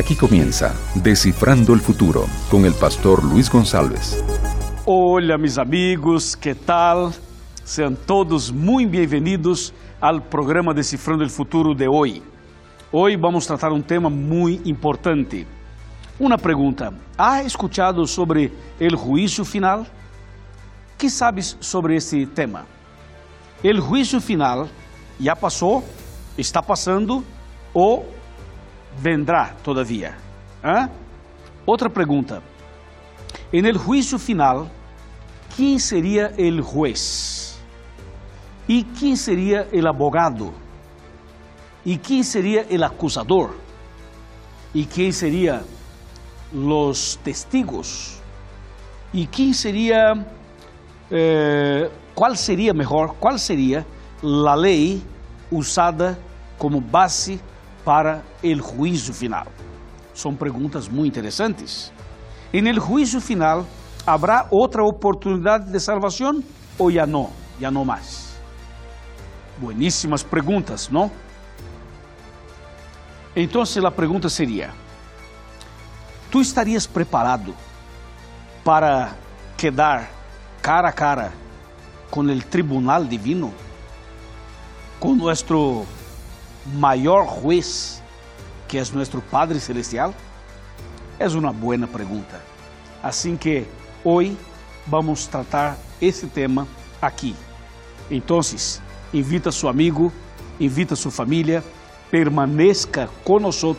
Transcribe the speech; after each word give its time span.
Aquí 0.00 0.16
comienza 0.16 0.74
Descifrando 0.94 1.74
el 1.74 1.80
Futuro 1.80 2.24
con 2.50 2.64
el 2.64 2.72
pastor 2.72 3.22
Luis 3.22 3.50
González. 3.50 4.24
Olá, 4.86 5.36
meus 5.36 5.58
amigos, 5.58 6.34
que 6.34 6.54
tal? 6.54 7.12
Sejam 7.64 7.94
todos 8.06 8.50
muito 8.50 8.90
bem-vindos 8.90 9.74
ao 10.00 10.18
programa 10.18 10.72
Decifrando 10.72 11.22
o 11.22 11.28
Futuro 11.28 11.74
de 11.74 11.86
hoje. 11.86 12.22
Hoje 12.90 13.18
vamos 13.18 13.46
tratar 13.46 13.72
um 13.72 13.82
tema 13.82 14.08
muito 14.08 14.66
importante. 14.66 15.46
Uma 16.18 16.38
pergunta: 16.38 16.94
¿Ha 17.18 17.42
escuchado 17.42 18.06
sobre 18.06 18.50
o 18.80 18.96
juízo 18.96 19.44
final? 19.44 19.84
que 20.96 21.10
sabes 21.10 21.58
sobre 21.60 21.96
esse 21.96 22.24
tema? 22.24 22.64
O 23.62 23.80
juízo 23.82 24.18
final 24.18 24.66
já 25.20 25.36
passou, 25.36 25.84
está 26.38 26.62
passando 26.62 27.22
ou 27.74 28.19
vendrá 28.96 29.54
todavia? 29.62 30.16
¿Ah? 30.62 30.88
Outra 31.66 31.88
pergunta: 31.88 32.42
En 33.52 33.66
el 33.66 33.78
juízo 33.78 34.18
final, 34.18 34.68
quem 35.56 35.78
seria 35.78 36.32
o 36.38 36.62
juez? 36.62 37.60
E 38.68 38.84
quem 38.84 39.16
seria 39.16 39.68
o 39.72 39.88
abogado? 39.88 40.54
E 41.84 41.96
quem 41.96 42.22
seria 42.22 42.66
o 42.70 42.84
acusador? 42.84 43.54
E 44.74 44.84
quem 44.84 45.10
seria 45.10 45.64
os 46.52 47.16
testigos? 47.16 48.20
E 49.12 49.26
quem 49.26 49.52
seria, 49.52 50.24
eh, 51.10 51.90
qual 52.14 52.36
seria 52.36 52.72
melhor, 52.72 53.16
qual 53.18 53.38
seria 53.38 53.84
a 54.22 54.54
lei 54.54 55.02
usada 55.50 56.18
como 56.58 56.80
base 56.80 57.40
para 57.84 58.22
o 58.42 58.62
juízo 58.62 59.12
final? 59.12 59.46
São 60.14 60.34
perguntas 60.34 60.88
muito 60.88 61.16
interessantes. 61.16 61.92
En 62.52 62.66
el 62.66 62.78
juízo 62.78 63.20
final, 63.20 63.64
¿habrá 64.04 64.46
otra 64.50 64.82
oportunidad 64.82 65.60
de 65.60 65.78
salvación 65.78 66.44
o 66.78 66.90
ya 66.90 67.06
no? 67.06 67.30
Ya 67.58 67.70
no 67.70 67.84
más. 67.84 68.34
Buenísimas 69.60 70.24
preguntas, 70.24 70.90
¿no? 70.90 71.10
Entonces 73.34 73.82
la 73.82 73.90
pregunta 73.90 74.28
sería, 74.28 74.72
¿tú 76.30 76.40
estarías 76.40 76.88
preparado 76.88 77.54
para 78.64 79.14
quedar 79.56 80.08
cara 80.60 80.88
a 80.88 80.92
cara 80.92 81.30
con 82.10 82.28
el 82.28 82.44
tribunal 82.44 83.08
divino? 83.08 83.52
Con 84.98 85.16
nuestro 85.18 85.86
mayor 86.66 87.26
juez, 87.26 88.02
que 88.68 88.78
es 88.78 88.92
nuestro 88.92 89.20
Padre 89.20 89.60
Celestial? 89.60 90.14
É 91.18 91.28
uma 91.28 91.52
boa 91.52 91.86
pergunta. 91.86 92.40
Assim 93.02 93.36
que 93.36 93.66
hoje 94.04 94.36
vamos 94.86 95.26
tratar 95.26 95.76
esse 96.00 96.26
tema 96.26 96.66
aqui. 97.00 97.34
Então, 98.10 98.40
invita 99.12 99.52
seu 99.52 99.68
amigo, 99.68 100.12
invita 100.58 100.96
sua 100.96 101.10
família, 101.10 101.62
permaneça 102.10 103.08
conosco 103.24 103.76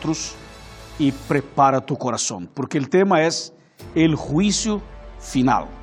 e 0.99 1.11
prepara 1.11 1.81
tu 1.81 1.95
coração, 1.95 2.45
porque 2.53 2.77
o 2.77 2.87
tema 2.87 3.19
é 3.19 3.27
o 3.27 4.15
juízo 4.15 4.81
final. 5.19 5.80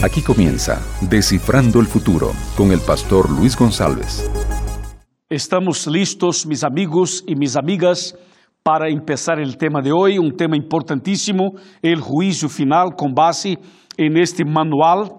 Aquí 0.00 0.22
comienza 0.22 0.80
Descifrando 1.00 1.80
el 1.80 1.86
Futuro 1.86 2.30
con 2.56 2.70
el 2.70 2.78
pastor 2.78 3.28
Luis 3.28 3.56
González. 3.56 4.30
Estamos 5.28 5.88
listos, 5.88 6.46
mis 6.46 6.62
amigos 6.62 7.24
y 7.26 7.34
mis 7.34 7.56
amigas, 7.56 8.16
para 8.62 8.88
empezar 8.88 9.40
el 9.40 9.56
tema 9.56 9.82
de 9.82 9.90
hoy, 9.90 10.16
un 10.16 10.36
tema 10.36 10.56
importantísimo, 10.56 11.54
el 11.82 12.00
juicio 12.00 12.48
final 12.48 12.94
con 12.96 13.12
base 13.12 13.58
en 13.96 14.16
este 14.16 14.44
manual 14.44 15.10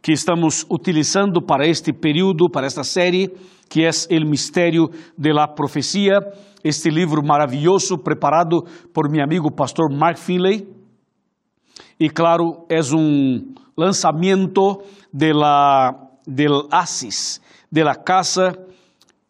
que 0.00 0.12
estamos 0.12 0.64
utilizando 0.68 1.40
para 1.40 1.66
este 1.66 1.92
período, 1.92 2.46
para 2.52 2.68
esta 2.68 2.84
série, 2.84 3.28
que 3.68 3.88
es 3.88 4.06
El 4.08 4.24
Misterio 4.24 4.90
de 5.16 5.34
la 5.34 5.52
Profecía, 5.56 6.20
este 6.62 6.92
livro 6.92 7.22
maravilhoso 7.22 7.96
preparado 7.96 8.62
por 8.94 9.10
mi 9.10 9.20
amigo 9.20 9.50
pastor 9.50 9.92
Mark 9.92 10.16
Finley. 10.16 10.77
E 12.00 12.08
claro, 12.10 12.64
é 12.68 12.78
um 12.94 13.54
lançamento 13.76 14.84
de 15.12 15.32
la, 15.32 15.92
del 16.24 16.68
ASIS, 16.70 17.40
de 17.72 17.82
la 17.82 17.96
Casa 17.96 18.52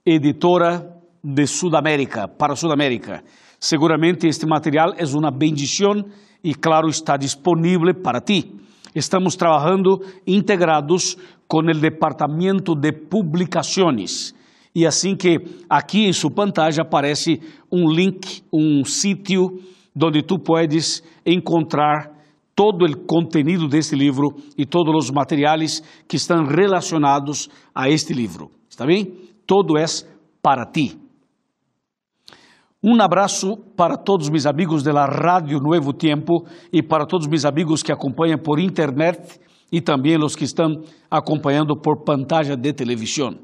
Editora 0.05 1.01
de 1.25 1.47
Sudamérica, 1.47 2.29
para 2.29 2.55
Sudamérica. 2.55 3.25
Seguramente 3.59 4.29
este 4.29 4.47
material 4.47 4.93
é 4.99 5.05
uma 5.17 5.31
bendição 5.31 6.05
e, 6.45 6.55
claro, 6.55 6.89
está 6.89 7.17
disponível 7.17 7.95
para 8.03 8.21
ti. 8.21 8.55
Estamos 8.95 9.35
trabalhando 9.35 10.05
integrados 10.27 11.17
com 11.47 11.61
o 11.61 11.73
Departamento 11.73 12.75
de 12.75 12.93
Publicações. 12.93 14.35
E 14.75 14.87
assim 14.87 15.17
que 15.17 15.39
aqui 15.71 16.05
em 16.05 16.13
sua 16.13 16.31
pantalla 16.31 16.83
aparece 16.83 17.41
um 17.73 17.91
link, 17.91 18.43
um 18.53 18.85
sítio 18.85 19.59
onde 20.01 20.23
tu 20.23 20.39
puedes 20.39 21.03
encontrar 21.25 22.18
todo 22.59 22.85
o 22.87 23.07
contenido 23.07 23.69
deste 23.69 23.95
livro 23.95 24.35
e 24.57 24.67
todos 24.67 25.05
os 25.05 25.11
materiais 25.13 25.81
que 26.09 26.17
estão 26.17 26.45
relacionados 26.45 27.49
a 27.73 27.89
este 27.89 28.13
livro. 28.13 28.51
Está 28.69 28.85
bem? 28.85 29.15
Todo 29.47 29.79
é 29.79 29.85
para 30.43 30.67
ti. 30.67 30.99
Um 32.83 33.01
abraço 33.01 33.57
para 33.77 33.97
todos 33.97 34.29
meus 34.29 34.45
amigos 34.45 34.83
da 34.83 35.07
Rádio 35.07 35.61
Novo 35.61 35.93
Tempo 35.93 36.49
e 36.73 36.83
para 36.83 37.07
todos 37.07 37.29
meus 37.29 37.45
amigos 37.45 37.81
que 37.81 37.93
acompanham 37.93 38.39
por 38.39 38.59
internet 38.59 39.39
e 39.71 39.81
também 39.81 40.17
os 40.17 40.35
que 40.35 40.43
estão 40.43 40.83
acompanhando 41.09 41.77
por 41.77 42.03
pantalla 42.03 42.57
de 42.57 42.73
televisão. 42.73 43.39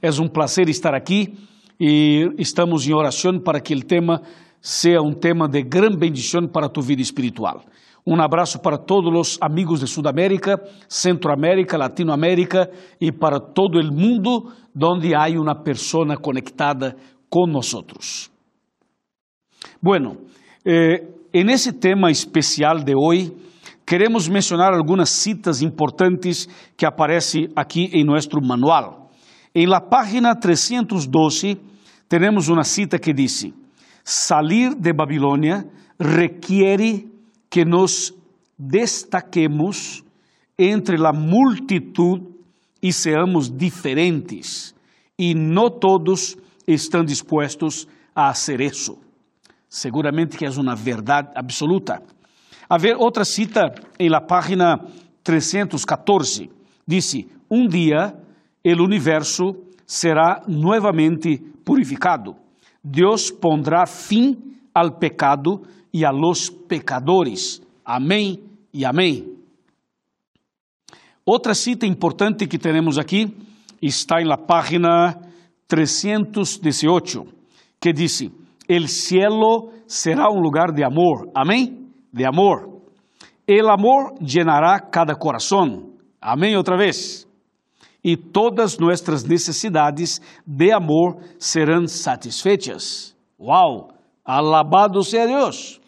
É 0.00 0.08
um 0.20 0.28
prazer 0.28 0.68
estar 0.68 0.94
aqui 0.94 1.34
e 1.80 2.28
estamos 2.38 2.86
em 2.86 2.94
oração 2.94 3.40
para 3.40 3.60
que 3.60 3.74
o 3.74 3.82
tema 3.82 4.22
seja 4.60 5.02
um 5.02 5.12
tema 5.12 5.48
de 5.48 5.64
grande 5.64 5.96
bendição 5.96 6.46
para 6.46 6.68
tu 6.68 6.80
vida 6.80 7.02
espiritual. 7.02 7.64
Um 8.04 8.20
abraço 8.20 8.58
para 8.58 8.78
todos 8.78 9.12
os 9.14 9.38
amigos 9.40 9.80
de 9.80 9.86
Sudamérica, 9.86 10.60
Centroamérica, 10.88 11.78
Latinoamérica 11.78 12.68
e 13.00 13.12
para 13.12 13.38
todo 13.38 13.78
o 13.78 13.94
mundo 13.94 14.52
onde 14.74 15.14
há 15.14 15.28
uma 15.40 15.54
pessoa 15.54 16.16
conectada 16.16 16.96
com 17.30 17.46
nós. 17.46 18.30
Bueno, 19.80 20.16
eh, 20.64 21.06
en 21.32 21.48
ese 21.48 21.72
tema 21.72 22.10
especial 22.10 22.82
de 22.82 22.94
hoje, 22.96 23.32
queremos 23.86 24.28
mencionar 24.28 24.74
algumas 24.74 25.10
citas 25.10 25.62
importantes 25.62 26.48
que 26.76 26.84
aparecem 26.84 27.50
aqui 27.54 27.88
em 27.92 28.04
nosso 28.04 28.40
manual. 28.42 29.10
Em 29.54 29.66
la 29.66 29.80
página 29.80 30.34
312, 30.34 31.56
temos 32.08 32.48
uma 32.48 32.64
cita 32.64 32.98
que 32.98 33.12
diz: 33.12 33.46
Salir 34.02 34.74
de 34.74 34.92
Babilônia 34.92 35.66
requiere 36.00 37.11
que 37.52 37.66
nos 37.66 38.14
destaquemos 38.58 40.02
entre 40.58 40.96
a 41.06 41.12
multitud 41.12 42.22
e 42.82 42.90
seamos 42.90 43.50
diferentes, 43.50 44.74
e 45.18 45.34
não 45.34 45.68
todos 45.68 46.34
estão 46.66 47.04
dispostos 47.04 47.86
a 48.16 48.32
fazer 48.32 48.62
isso. 48.62 48.96
Seguramente 49.68 50.38
que 50.38 50.46
é 50.46 50.50
uma 50.50 50.74
verdade 50.74 51.28
absoluta. 51.34 52.02
A 52.70 52.78
ver, 52.78 52.96
outra 52.96 53.22
cita 53.22 53.74
em 53.98 54.08
la 54.08 54.22
página 54.22 54.78
314, 55.22 56.48
disse: 56.88 57.28
Um 57.50 57.68
dia 57.68 58.14
o 58.64 58.82
universo 58.82 59.54
será 59.86 60.42
novamente 60.48 61.36
purificado. 61.62 62.34
Deus 62.82 63.30
pondrá 63.30 63.84
fim 63.84 64.38
ao 64.74 64.92
pecado 64.92 65.60
e 65.92 66.04
a 66.04 66.10
los 66.10 66.50
pecadores. 66.50 67.60
Amém 67.84 68.42
e 68.72 68.84
amém. 68.84 69.36
Outra 71.24 71.54
cita 71.54 71.86
importante 71.86 72.46
que 72.46 72.58
temos 72.58 72.98
aqui 72.98 73.36
está 73.80 74.20
em 74.20 74.26
la 74.26 74.36
página 74.36 75.20
318, 75.68 77.26
que 77.80 77.92
diz: 77.92 78.30
El 78.68 78.88
cielo 78.88 79.70
será 79.86 80.30
um 80.30 80.40
lugar 80.40 80.72
de 80.72 80.82
amor. 80.82 81.30
Amém? 81.34 81.88
De 82.12 82.24
amor. 82.24 82.80
El 83.46 83.68
amor 83.68 84.14
llenará 84.20 84.80
cada 84.80 85.14
coração. 85.14 85.90
Amém 86.20 86.56
outra 86.56 86.76
vez. 86.76 87.26
E 88.04 88.16
todas 88.16 88.78
nossas 88.78 89.24
necessidades 89.24 90.20
de 90.46 90.72
amor 90.72 91.18
serão 91.38 91.86
satisfeitas. 91.86 93.16
Uau! 93.38 93.88
Alabado 94.24 95.02
seja 95.02 95.26
Deus! 95.26 95.81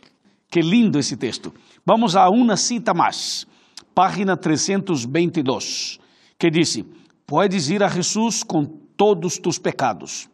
Que 0.55 0.63
lindo 0.63 1.01
esse 1.01 1.17
texto. 1.17 1.53
Vamos 1.85 2.15
a 2.15 2.31
uma 2.31 2.57
cita 2.57 2.95
mais, 2.95 3.45
página 3.93 4.37
322, 4.37 5.99
que 6.39 6.49
diz: 6.49 6.81
Puedes 7.27 7.71
ir 7.71 7.83
a 7.83 7.89
Jesus 7.89 8.45
com 8.45 8.65
todos 8.97 9.37
tus 9.37 9.59
pecados, 9.59 10.29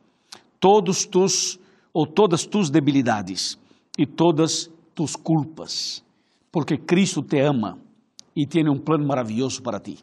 todos 0.61 1.07
tus 1.07 1.59
ou 1.91 2.07
todas 2.07 2.45
tus 2.45 2.69
debilidades 2.69 3.59
e 3.97 4.05
todas 4.05 4.71
tus 4.95 5.17
culpas, 5.17 6.05
porque 6.53 6.77
Cristo 6.77 7.23
te 7.23 7.41
ama 7.41 7.79
e 8.37 8.47
tem 8.47 8.69
um 8.69 8.79
plano 8.79 9.07
maravilhoso 9.07 9.63
para 9.63 9.81
ti. 9.81 10.01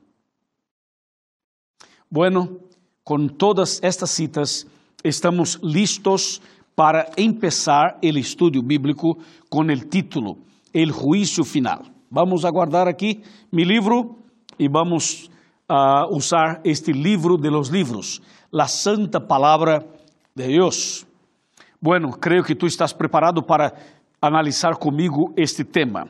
Bueno, 2.09 2.59
com 3.03 3.27
todas 3.27 3.79
estas 3.83 4.09
citas, 4.09 4.65
estamos 5.03 5.59
listos 5.61 6.41
para 6.77 7.09
empezar 7.17 7.97
o 8.03 8.17
estudo 8.19 8.61
bíblico 8.61 9.17
com 9.49 9.61
o 9.61 9.77
título 9.77 10.37
El 10.71 10.91
Juízo 10.91 11.43
Final. 11.43 11.81
Vamos 12.07 12.45
aguardar 12.45 12.87
aqui 12.87 13.23
mi 13.51 13.65
livro 13.65 14.19
e 14.59 14.69
vamos 14.69 15.27
usar 16.11 16.61
este 16.63 16.93
livro 16.93 17.35
de 17.35 17.49
los 17.49 17.71
livros, 17.71 18.21
la 18.51 18.67
Santa 18.67 19.19
Palavra 19.19 19.87
de 20.35 20.49
Deus. 20.49 21.07
Bueno, 21.81 22.11
creio 22.11 22.43
que 22.43 22.53
tu 22.53 22.67
estás 22.67 22.93
preparado 22.93 23.41
para 23.41 23.73
analisar 24.21 24.77
comigo 24.77 25.33
este 25.35 25.65
tema. 25.65 26.07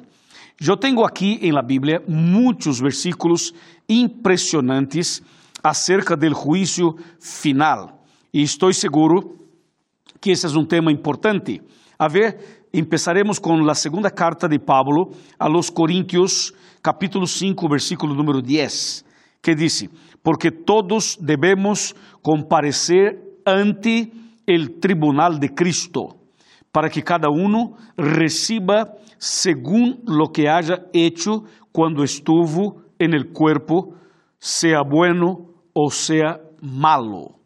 Eu 0.59 0.75
tenho 0.75 1.05
aqui 1.05 1.39
em 1.43 1.53
la 1.53 1.61
Bíblia 1.61 2.03
muitos 2.05 2.81
versículos 2.81 3.53
impressionantes 3.87 5.23
acerca 5.63 6.17
del 6.17 6.33
juízo 6.33 6.97
final. 7.21 8.03
E 8.33 8.41
estou 8.41 8.73
seguro 8.73 9.46
que 10.19 10.31
esse 10.31 10.45
é 10.45 10.49
um 10.49 10.65
tema 10.65 10.91
importante. 10.91 11.61
A 11.97 12.07
ver, 12.07 12.67
empezaremos 12.73 13.39
com 13.39 13.69
a 13.69 13.75
segunda 13.75 14.09
carta 14.09 14.47
de 14.47 14.59
Pablo 14.59 15.11
a 15.39 15.47
los 15.47 15.69
Coríntios, 15.69 16.53
capítulo 16.81 17.25
5, 17.25 17.67
versículo 17.69 18.13
número 18.13 18.41
10, 18.41 19.05
que 19.41 19.55
diz: 19.55 19.89
Porque 20.21 20.51
todos 20.51 21.17
devemos 21.19 21.95
comparecer 22.21 23.19
ante 23.45 24.11
el 24.45 24.79
tribunal 24.79 25.39
de 25.39 25.53
Cristo, 25.53 26.17
para 26.71 26.89
que 26.89 27.03
cada 27.03 27.29
uno 27.29 27.75
reciba 27.97 28.93
según 29.17 30.01
lo 30.05 30.31
que 30.31 30.47
haya 30.47 30.85
hecho 30.93 31.43
cuando 31.71 32.03
estuvo 32.03 32.83
en 32.99 33.13
el 33.13 33.31
cuerpo, 33.31 33.95
sea 34.39 34.81
bueno 34.81 35.47
ou 35.73 35.91
sea 35.91 36.39
malo. 36.61 37.36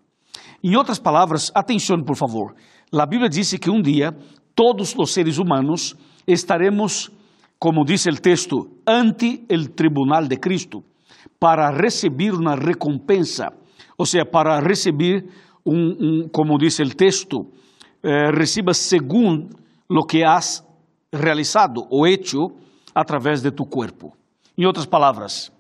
Em 0.64 0.76
outras 0.76 1.00
palavras, 1.00 1.52
atenção 1.56 2.04
por 2.04 2.16
favor. 2.16 2.56
A 2.94 3.06
Bíblia 3.06 3.30
diz 3.30 3.54
que 3.58 3.70
um 3.70 3.82
dia 3.82 4.12
todos 4.56 4.94
os 4.98 5.12
seres 5.12 5.38
humanos 5.38 5.96
estaremos, 6.28 7.10
como 7.58 7.84
diz 7.84 8.06
o 8.06 8.22
texto, 8.22 8.70
ante 8.86 9.44
o 9.50 9.70
tribunal 9.70 10.28
de 10.28 10.38
Cristo 10.38 10.84
para 11.40 11.72
receber 11.72 12.34
uma 12.34 12.56
recompensa, 12.56 13.48
ou 13.98 14.06
seja, 14.06 14.26
para 14.26 14.60
receber 14.60 15.26
um, 15.66 15.74
um 15.76 16.30
como 16.30 16.58
diz 16.58 16.80
o 16.80 16.96
texto, 16.96 17.52
eh, 18.04 18.32
receba 18.32 18.74
segundo 18.74 19.50
lo 19.90 20.06
que 20.06 20.24
has 20.24 20.64
realizado 21.12 21.86
ou 21.90 22.06
hecho 22.08 22.52
através 22.94 23.42
de 23.42 23.52
tu 23.52 23.66
cuerpo. 23.66 24.14
Em 24.58 24.66
outras 24.66 24.86
palavras, 24.86 25.52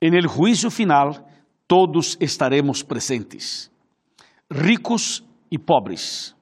en 0.00 0.14
el 0.14 0.26
juízo 0.26 0.70
final 0.70 1.29
todos 1.70 2.16
estaremos 2.18 2.82
presentes, 2.82 3.70
ricos 4.50 5.22
e 5.48 5.56
pobres, 5.56 6.34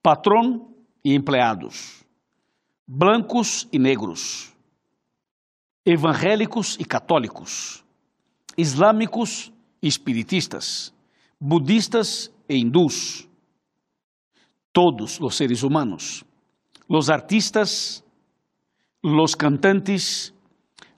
patrão 0.00 0.72
e 1.04 1.16
empregados, 1.16 2.04
brancos 2.86 3.66
e 3.72 3.78
negros, 3.80 4.54
evangélicos 5.84 6.76
e 6.78 6.84
católicos, 6.84 7.84
islâmicos 8.56 9.52
e 9.82 9.88
espiritistas, 9.88 10.94
budistas 11.40 12.32
e 12.48 12.56
hindús, 12.56 13.28
todos 14.72 15.18
os 15.20 15.36
seres 15.36 15.64
humanos, 15.64 16.22
os 16.88 17.10
artistas, 17.10 18.04
os 19.02 19.34
cantantes, 19.34 20.32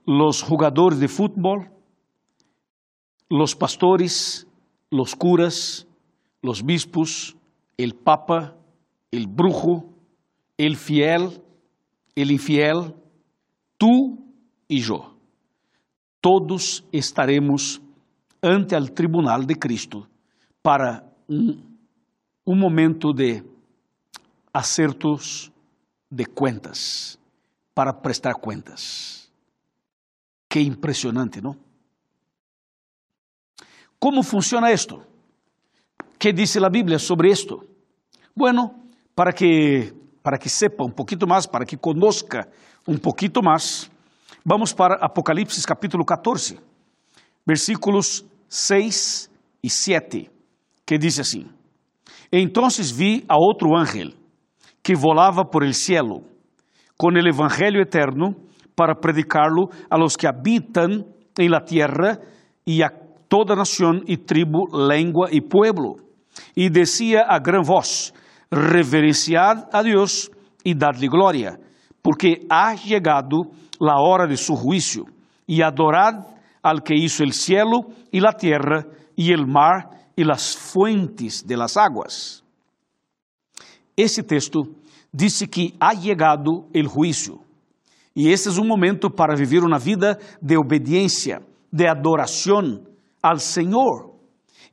os 0.06 0.37
jogadores 0.37 0.99
de 1.00 1.09
futebol, 1.09 1.78
os 3.31 3.55
pastores, 3.55 4.47
os 4.91 5.15
curas, 5.15 5.87
os 6.43 6.63
bispos, 6.63 7.37
el 7.77 7.95
papa, 7.95 8.57
el 9.11 9.27
brujo, 9.27 9.85
el 10.57 10.77
fiel, 10.77 11.43
el 12.17 12.31
infiel, 12.31 12.95
tú 13.77 14.19
e 14.69 14.81
eu. 14.81 15.17
Todos 16.21 16.85
estaremos 16.93 17.81
ante 18.43 18.75
o 18.75 18.93
tribunal 18.93 19.47
de 19.47 19.55
Cristo 19.55 20.09
para 20.61 21.05
um, 21.29 21.63
um 22.45 22.57
momento 22.57 23.13
de 23.13 23.45
acertos 24.53 25.53
de 26.11 26.25
contas, 26.27 27.19
para 27.73 27.93
prestar 27.93 28.35
contas. 28.35 29.31
Que 30.49 30.61
impressionante, 30.61 31.41
não? 31.41 31.68
Como 33.99 34.23
funciona 34.23 34.71
isto? 34.73 35.03
Que 36.19 36.33
diz 36.33 36.56
a 36.56 36.69
Bíblia 36.69 36.99
sobre 36.99 37.31
isto? 37.31 37.65
Bueno, 38.35 38.75
para 39.15 39.33
que 39.33 39.93
para 40.23 40.39
que 40.39 40.49
sepa 40.49 40.85
um 40.85 40.91
pouquinho 40.91 41.27
mais, 41.27 41.47
para 41.47 41.65
que 41.65 41.77
conozca 41.77 42.47
um 42.87 42.99
pouquinho 42.99 43.43
mais, 43.43 43.91
vamos 44.45 44.75
para 44.75 44.97
Apocalipse 45.00 45.67
capítulo 45.67 46.05
14, 46.05 46.59
versículos 47.47 48.27
6 48.49 49.31
e 49.62 49.71
7 49.71 50.31
que 50.85 50.99
diz 50.99 51.19
assim: 51.19 51.47
Entonces 52.31 52.91
vi 52.91 53.25
a 53.29 53.37
outro 53.37 53.75
ángel 53.77 54.12
que 54.83 54.95
volava 54.95 55.45
por 55.45 55.65
el 55.65 55.75
cielo 55.75 56.23
com 56.97 57.11
el 57.17 57.27
evangelio 57.27 57.81
eterno 57.81 58.35
para 58.75 58.95
predicarlo 58.95 59.71
a 59.91 59.97
los 59.97 60.17
que 60.17 60.27
habitan 60.27 61.06
en 61.37 61.50
la 61.50 61.65
tierra 61.65 62.19
y 62.65 62.83
a 62.83 62.91
toda 63.29 63.55
nación 63.55 64.03
y 64.07 64.17
tribu, 64.17 64.67
lengua 64.73 65.29
y 65.31 65.41
pueblo. 65.41 65.97
Y 66.55 66.71
decía 66.71 67.23
a 67.29 67.38
gran 67.38 67.62
voz, 67.62 68.14
reverenciad 68.50 69.69
a 69.73 69.83
Dios 69.83 70.31
y 70.64 70.75
dadle 70.75 71.09
gloria, 71.09 71.59
porque 72.02 72.47
ha 72.49 72.75
llegado 72.75 73.50
la 73.79 74.00
hora 74.00 74.26
de 74.26 74.37
su 74.37 74.57
juicio, 74.57 75.05
y 75.47 75.62
adorad 75.62 76.26
al 76.62 76.83
que 76.83 76.95
hizo 76.95 77.23
el 77.23 77.33
cielo 77.33 77.81
y 78.11 78.21
la 78.21 78.33
tierra 78.33 78.87
y 79.14 79.33
el 79.33 79.47
mar 79.47 80.11
e 80.17 80.25
las 80.25 80.57
fuentes 80.57 81.47
de 81.47 81.57
las 81.57 81.76
aguas. 81.76 82.43
Esse 83.97 84.23
texto 84.23 84.61
disse 85.12 85.49
que 85.49 85.75
ha 85.81 85.93
llegado 85.93 86.69
el 86.73 86.87
juízo. 86.87 87.41
E 88.14 88.29
esse 88.29 88.49
é 88.49 88.61
um 88.61 88.67
momento 88.67 89.11
para 89.11 89.37
viver 89.37 89.62
uma 89.62 89.79
vida 89.79 90.19
de 90.43 90.57
obediência, 90.57 91.41
de 91.73 91.87
adoração 91.87 92.83
ao 93.23 93.39
Senhor. 93.39 94.15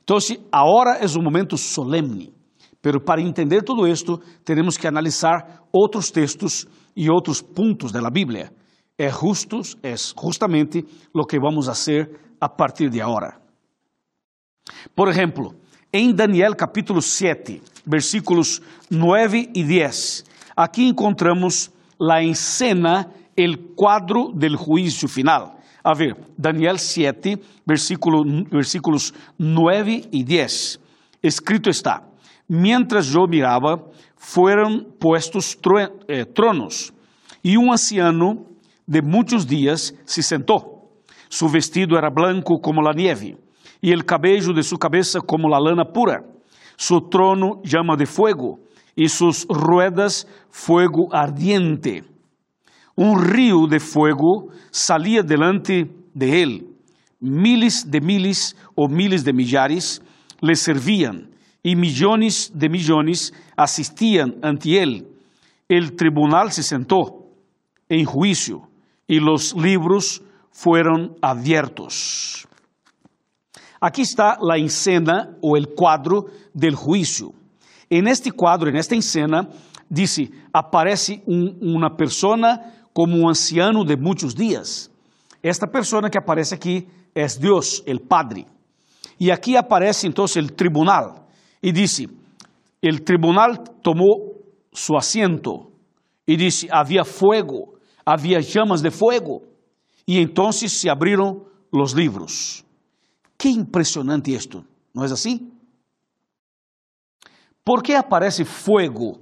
Então, 0.03 0.17
agora 0.51 0.97
é 0.97 1.05
um 1.17 1.23
momento 1.23 1.57
solemne. 1.57 2.33
Pero 2.81 3.01
para 3.01 3.21
entender 3.21 3.63
tudo 3.63 3.87
isto, 3.87 4.21
temos 4.43 4.77
que 4.77 4.87
analisar 4.87 5.63
outros 5.73 6.11
textos 6.11 6.67
e 6.95 7.09
outros 7.09 7.41
pontos 7.41 7.91
da 7.91 8.09
Bíblia. 8.11 8.51
É 8.97 9.09
justos, 9.09 9.75
é 9.81 9.95
justamente 9.97 10.85
o 11.13 11.25
que 11.25 11.39
vamos 11.39 11.65
fazer 11.65 12.19
a 12.39 12.47
partir 12.47 12.89
de 12.89 13.01
agora. 13.01 13.41
Por 14.95 15.09
exemplo, 15.09 15.55
em 15.91 16.13
Daniel 16.13 16.55
capítulo 16.55 17.01
7, 17.01 17.61
versículos 17.85 18.61
9 18.91 19.49
e 19.55 19.63
10, 19.63 20.23
aqui 20.55 20.87
encontramos 20.87 21.71
a 21.99 22.21
escena, 22.21 23.09
el 23.35 23.73
quadro 23.75 24.31
del 24.33 24.55
juízo 24.57 25.07
final. 25.07 25.54
A 25.85 25.93
ver, 25.93 26.17
Daniel 26.35 26.79
7, 26.79 27.37
versículo, 27.63 28.23
versículos 28.49 29.13
9 29.37 30.09
e 30.11 30.23
10. 30.23 30.79
Escrito 31.21 31.69
está: 31.69 32.01
Mientras 32.49 33.13
eu 33.13 33.27
mirava, 33.27 33.87
foram 34.17 34.83
puestos 34.99 35.55
eh, 36.07 36.25
tronos, 36.25 36.91
e 37.43 37.55
um 37.55 37.71
anciano 37.71 38.47
de 38.87 38.99
muitos 38.99 39.45
dias 39.45 39.93
se 40.07 40.23
sentou. 40.23 41.03
Su 41.29 41.47
vestido 41.47 41.95
era 41.95 42.09
blanco 42.09 42.59
como 42.59 42.81
la 42.81 42.91
nieve 42.91 43.37
e 43.79 43.91
el 43.91 44.05
cabello 44.05 44.53
de 44.53 44.63
su 44.63 44.79
cabeza 44.79 45.19
como 45.21 45.47
la 45.47 45.59
lana 45.59 45.85
pura. 45.85 46.25
Su 46.77 47.01
trono 47.01 47.61
llama 47.63 47.95
de 47.95 48.07
fuego 48.07 48.59
y 48.95 49.07
sus 49.07 49.45
ruedas 49.47 50.25
fuego 50.49 51.13
ardiente. 51.13 52.14
Un 52.95 53.21
río 53.21 53.67
de 53.67 53.79
fuego 53.79 54.47
salía 54.71 55.21
delante 55.21 55.91
de 56.13 56.41
él. 56.41 56.67
Miles 57.19 57.89
de 57.89 57.99
miles 57.99 58.55
o 58.75 58.87
miles 58.87 59.23
de 59.23 59.33
millares 59.33 60.01
le 60.41 60.55
servían 60.55 61.29
y 61.61 61.75
millones 61.75 62.51
de 62.53 62.69
millones 62.69 63.33
asistían 63.57 64.35
ante 64.41 64.81
él. 64.81 65.07
El 65.67 65.95
tribunal 65.95 66.51
se 66.51 66.63
sentó 66.63 67.25
em 67.89 68.05
juízo 68.05 68.67
e 69.07 69.19
os 69.19 69.51
livros 69.51 70.21
foram 70.51 71.15
abiertos. 71.21 72.47
Aqui 73.79 74.01
está 74.01 74.37
a 74.39 74.57
encena 74.57 75.37
ou 75.41 75.57
o 75.57 75.67
quadro 75.67 76.27
del 76.53 76.75
juízo. 76.75 77.33
En 77.89 78.07
este 78.07 78.31
quadro, 78.31 78.69
en 78.69 78.77
esta 78.77 78.95
escena, 78.95 79.47
dice, 79.89 80.31
aparece 80.51 81.21
un, 81.27 81.57
una 81.61 81.95
persona 81.95 82.84
como 82.95 83.17
un 83.17 83.27
anciano 83.27 83.83
de 83.83 83.97
muchos 83.97 84.33
días. 84.33 84.89
Esta 85.43 85.67
persona 85.67 86.09
que 86.09 86.17
aparece 86.17 86.55
aquí 86.55 86.87
es 87.13 87.37
Dios, 87.37 87.83
el 87.85 87.99
Padre. 87.99 88.45
Y 89.17 89.31
aquí 89.31 89.57
aparece 89.57 90.07
entonces 90.07 90.37
el 90.37 90.53
tribunal. 90.53 91.25
Y 91.61 91.73
dice, 91.73 92.07
el 92.81 93.03
tribunal 93.03 93.61
tomó 93.81 94.15
su 94.71 94.95
asiento 94.95 95.71
y 96.25 96.37
dice, 96.37 96.69
había 96.71 97.03
fuego, 97.03 97.73
había 98.05 98.39
llamas 98.39 98.81
de 98.81 98.91
fuego. 98.91 99.41
Y 100.05 100.21
entonces 100.21 100.71
se 100.71 100.89
abrieron 100.89 101.43
los 101.73 101.93
libros. 101.93 102.63
Qué 103.35 103.49
impresionante 103.49 104.33
esto, 104.33 104.63
¿no 104.93 105.03
es 105.03 105.11
así? 105.11 105.51
¿Por 107.61 107.83
qué 107.83 107.97
aparece 107.97 108.45
fuego 108.45 109.19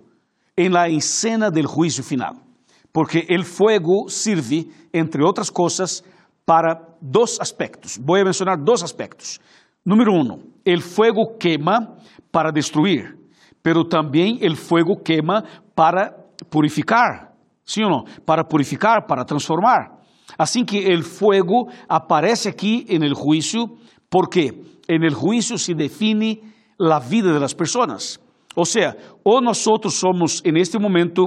en 0.55 0.73
la 0.73 0.87
escena 0.87 1.49
del 1.49 1.65
juicio 1.65 2.03
final? 2.03 2.52
Porque 2.93 3.25
el 3.27 3.43
fuego 3.43 4.07
sirve, 4.07 4.67
entre 4.93 5.25
otras 5.25 5.51
cosas, 5.51 6.05
para 6.45 6.95
dos 7.01 7.41
aspectos. 7.41 7.99
Voy 7.99 8.21
a 8.21 8.23
mencionar 8.23 8.57
dos 8.63 8.83
aspectos. 8.83 9.41
Número 9.83 10.13
uno, 10.13 10.39
el 10.63 10.81
fuego 10.81 11.37
quema 11.37 11.97
para 12.31 12.51
destruir, 12.51 13.17
pero 13.61 13.83
también 13.83 14.37
el 14.39 14.55
fuego 14.55 15.01
quema 15.03 15.43
para 15.75 16.15
purificar, 16.49 17.33
¿sí 17.65 17.83
o 17.83 17.89
no? 17.89 18.03
Para 18.23 18.43
purificar, 18.43 19.05
para 19.05 19.25
transformar. 19.25 19.99
Así 20.37 20.63
que 20.63 20.93
el 20.93 21.03
fuego 21.03 21.67
aparece 21.89 22.49
aquí 22.49 22.85
en 22.87 23.03
el 23.03 23.13
juicio 23.13 23.65
porque 24.09 24.53
en 24.87 25.03
el 25.03 25.13
juicio 25.13 25.57
se 25.57 25.73
define 25.73 26.39
la 26.77 26.99
vida 26.99 27.33
de 27.33 27.39
las. 27.39 27.55
Ou 28.55 28.65
seja, 28.65 28.95
ou 29.23 29.41
nós 29.41 29.57
somos 29.57 30.41
en 30.45 30.57
este 30.57 30.77
momento 30.77 31.25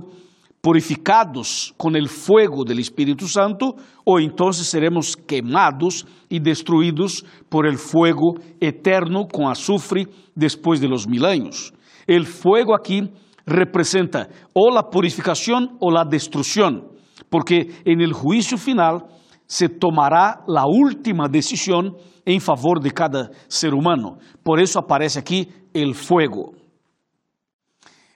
purificados 0.66 1.72
com 1.78 1.90
o 1.90 2.08
fuego 2.08 2.64
del 2.64 2.80
Espírito 2.80 3.28
Santo, 3.28 3.76
ou 4.04 4.18
então 4.18 4.50
seremos 4.50 5.14
quemados 5.14 6.04
e 6.28 6.40
destruídos 6.40 7.22
por 7.48 7.66
el 7.66 7.76
fuego 7.78 8.36
eterno 8.60 9.28
com 9.32 9.48
azufre 9.48 10.08
depois 10.36 10.80
de 10.80 10.88
los 10.88 11.06
mil 11.06 11.24
anos. 11.24 11.72
El 12.04 12.26
fuego 12.26 12.74
aqui 12.74 13.08
representa 13.46 14.28
ou 14.52 14.68
la 14.74 14.82
purificação 14.82 15.76
ou 15.80 15.88
la 15.88 16.02
destruição, 16.02 16.90
porque 17.30 17.70
en 17.86 18.00
el 18.00 18.12
juicio 18.12 18.58
final 18.58 19.06
se 19.46 19.68
tomará 19.68 20.42
la 20.48 20.64
última 20.66 21.28
decisión 21.28 21.94
en 22.24 22.40
favor 22.40 22.80
de 22.80 22.90
cada 22.90 23.30
ser 23.46 23.72
humano. 23.72 24.18
Por 24.42 24.58
eso 24.58 24.80
aparece 24.80 25.20
aquí 25.20 25.46
el 25.72 25.94
fuego. 25.94 26.65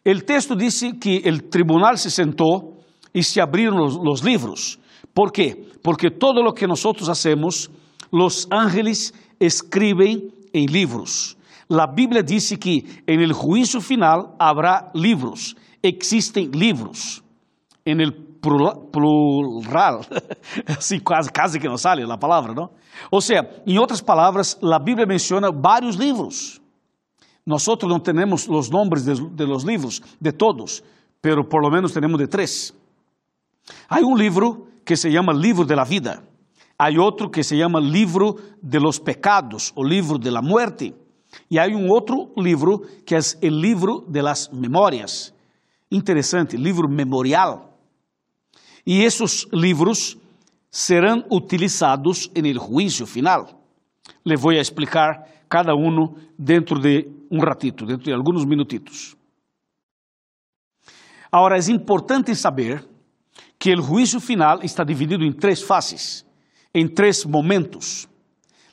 El 0.04 0.25
texto 0.25 0.54
dice 0.54 0.99
que 0.99 1.19
el 1.19 1.49
tribunal 1.50 1.99
se 1.99 2.11
sentó 2.11 2.78
y 3.12 3.23
se 3.23 3.40
abrieron 3.40 3.78
los, 3.78 3.99
los, 4.02 4.25
livros. 4.25 4.78
¿Por 5.12 5.33
qué? 5.33 5.69
Porque 5.83 6.11
todo 6.11 6.42
lo 6.42 6.54
que 6.54 6.66
nosotros 6.66 7.09
hacemos, 7.09 7.71
los 8.11 8.47
ángeles 8.50 9.14
escriben 9.38 10.33
en 10.52 10.73
libros. 10.73 11.37
La 11.69 11.87
Biblia 11.87 12.23
dice 12.23 12.59
que 12.59 12.85
en 13.07 13.21
el 13.21 13.33
juicio 13.33 13.80
final 13.80 14.35
habrá 14.38 14.90
libros, 14.95 15.57
existen 15.83 16.50
libros. 16.52 17.23
En 17.85 18.00
el 18.00 18.12
plural, 18.40 20.00
assim 20.78 20.99
quase, 20.99 21.30
quase 21.30 21.59
que 21.61 21.69
não 21.69 21.76
sale 21.76 22.02
a 22.02 22.19
palavra, 22.19 22.54
não? 22.54 22.71
Ou 23.11 23.21
seja, 23.21 23.49
em 23.66 23.78
outras 23.78 24.00
palavras, 24.00 24.59
a 24.62 24.78
Bíblia 24.78 25.07
menciona 25.07 25.50
vários 25.50 25.97
livros. 25.97 26.60
Nós 27.47 27.66
não 27.66 27.99
temos 27.99 28.49
os 28.49 28.70
nomes 28.70 29.04
de, 29.04 29.14
de 29.14 29.44
los 29.44 29.64
livros 29.64 30.02
de 30.20 30.32
todos, 30.32 30.82
pero 31.20 31.44
por 31.44 31.62
lo 31.62 31.70
menos 31.70 31.92
temos 31.92 32.18
de 32.18 32.26
três. 32.26 32.75
Há 33.88 34.00
um 34.00 34.16
livro 34.16 34.68
que 34.85 34.97
se 34.97 35.11
chama 35.11 35.32
Livro 35.32 35.64
de 35.64 35.75
la 35.75 35.85
Vida. 35.85 36.23
Há 36.78 36.88
outro 36.99 37.30
que 37.30 37.42
se 37.42 37.59
chama 37.59 37.80
Livro 37.80 38.37
de 38.62 38.80
los 38.80 38.99
Pecados, 38.99 39.73
o 39.76 39.85
Livro 39.85 40.18
de 40.18 40.30
la 40.30 40.42
Muerte. 40.42 40.94
E 41.50 41.59
há 41.59 41.66
um 41.66 41.88
outro 41.88 42.32
livro 42.37 42.80
que 43.04 43.14
é 43.14 43.18
o 43.18 43.49
Livro 43.49 44.04
de 44.09 44.23
las 44.23 44.49
Memórias. 44.52 45.32
Interessante, 45.90 46.56
livro 46.56 46.88
memorial. 46.88 47.76
E 48.87 49.02
esses 49.02 49.47
livros 49.52 50.16
serão 50.70 51.25
utilizados 51.30 52.30
no 52.35 52.54
juízo 52.54 53.06
final. 53.06 53.61
Le 54.25 54.37
vou 54.37 54.52
explicar 54.52 55.26
cada 55.49 55.75
um 55.75 56.14
dentro 56.38 56.78
de 56.78 57.20
um 57.31 57.39
ratito, 57.39 57.87
dentro 57.87 58.05
de 58.05 58.13
alguns 58.13 58.45
minutitos. 58.45 59.17
Agora, 61.31 61.57
é 61.57 61.71
importante 61.71 62.35
saber 62.35 62.85
que 63.59 63.73
o 63.73 63.83
juízo 63.83 64.19
final 64.21 64.61
está 64.63 64.83
dividido 64.83 65.25
em 65.25 65.33
três 65.33 65.63
fases, 65.63 66.27
em 66.75 66.89
três 66.89 67.25
momentos. 67.25 68.09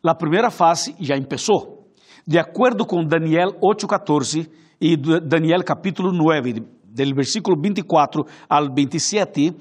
A 0.03 0.15
primeira 0.15 0.49
fase 0.49 0.95
já 0.99 1.19
começou. 1.21 1.91
De 2.25 2.39
acordo 2.39 2.85
com 2.85 3.05
Daniel 3.05 3.51
8:14 3.61 4.49
e 4.79 4.97
Daniel 4.97 5.63
capítulo 5.63 6.11
9, 6.11 6.63
del 6.83 7.13
versículo 7.13 7.55
24 7.61 8.25
al 8.49 8.73
27, 8.73 9.53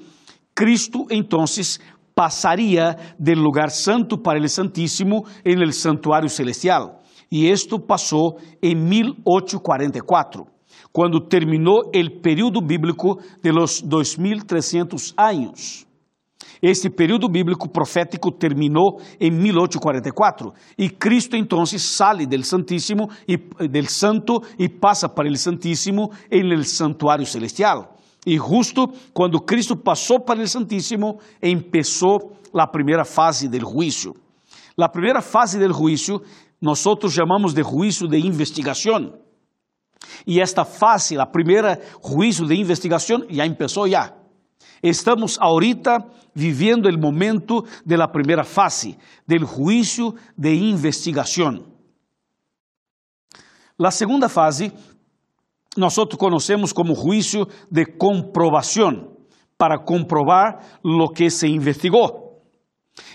Cristo 0.53 1.05
entonces 1.09 1.79
pasaría 2.15 2.97
del 3.19 3.39
lugar 3.39 3.69
santo 3.69 4.17
para 4.17 4.39
el 4.39 4.49
santísimo 4.49 5.23
en 5.43 5.61
el 5.61 5.73
santuario 5.73 6.29
celestial. 6.29 6.99
Y 7.29 7.49
esto 7.49 7.79
pasó 7.79 8.35
en 8.61 8.87
1844, 8.87 10.45
cuando 10.91 11.27
terminó 11.27 11.81
el 11.93 12.19
periodo 12.21 12.61
bíblico 12.61 13.19
de 13.41 13.51
los 13.51 13.81
2300 13.87 15.13
años. 15.17 15.87
Este 16.61 16.89
período 16.89 17.29
bíblico 17.29 17.69
profético 17.69 18.31
terminou 18.31 18.99
em 19.19 19.29
1844 19.29 20.53
e 20.77 20.89
Cristo 20.89 21.35
então 21.35 21.63
sale 21.65 22.25
del 22.25 22.43
Santíssimo 22.43 23.09
e 23.27 23.37
del 23.67 23.87
Santo 23.87 24.41
e 24.57 24.67
passa 24.67 25.07
para 25.07 25.27
el 25.27 25.37
Santíssimo 25.37 26.09
em 26.31 26.51
el 26.51 26.65
santuário 26.65 27.25
celestial. 27.25 27.95
E 28.25 28.37
justo 28.37 28.87
quando 29.13 29.39
Cristo 29.39 29.75
passou 29.75 30.19
para 30.19 30.41
o 30.41 30.47
Santíssimo, 30.47 31.19
começou 31.41 32.33
a 32.53 32.67
primeira 32.67 33.05
fase 33.05 33.47
do 33.47 33.59
juízo. 33.59 34.13
A 34.79 34.89
primeira 34.89 35.21
fase 35.21 35.57
do 35.57 35.73
juízo, 35.73 36.21
nós 36.61 36.83
chamamos 37.09 37.53
de 37.53 37.63
juízo 37.63 38.07
de 38.07 38.17
investigação. 38.17 39.19
E 40.25 40.41
esta 40.41 40.65
fase, 40.65 41.17
a 41.19 41.25
primeira 41.25 41.79
juízo 42.03 42.45
de 42.45 42.55
investigação, 42.55 43.25
já 43.29 43.47
começou 43.49 43.87
já. 43.87 44.13
Estamos 44.81 45.37
ahorita 45.39 45.97
vivendo 46.35 46.87
o 46.87 46.99
momento 46.99 47.63
de 47.85 47.95
la 47.95 48.07
primeira 48.07 48.43
fase, 48.43 48.97
del 49.27 49.45
juízo 49.45 50.13
de 50.37 50.53
investigação. 50.53 51.65
A 53.79 53.91
segunda 53.91 54.27
fase 54.27 54.71
nosotros 55.75 56.19
conocemos 56.19 56.73
como 56.73 56.95
juicio 56.95 57.47
de 57.71 57.85
comprobación, 57.85 59.15
para 59.57 59.79
comprobar 59.79 60.79
lo 60.83 61.09
que 61.09 61.29
se 61.29 61.47
investigó. 61.47 62.41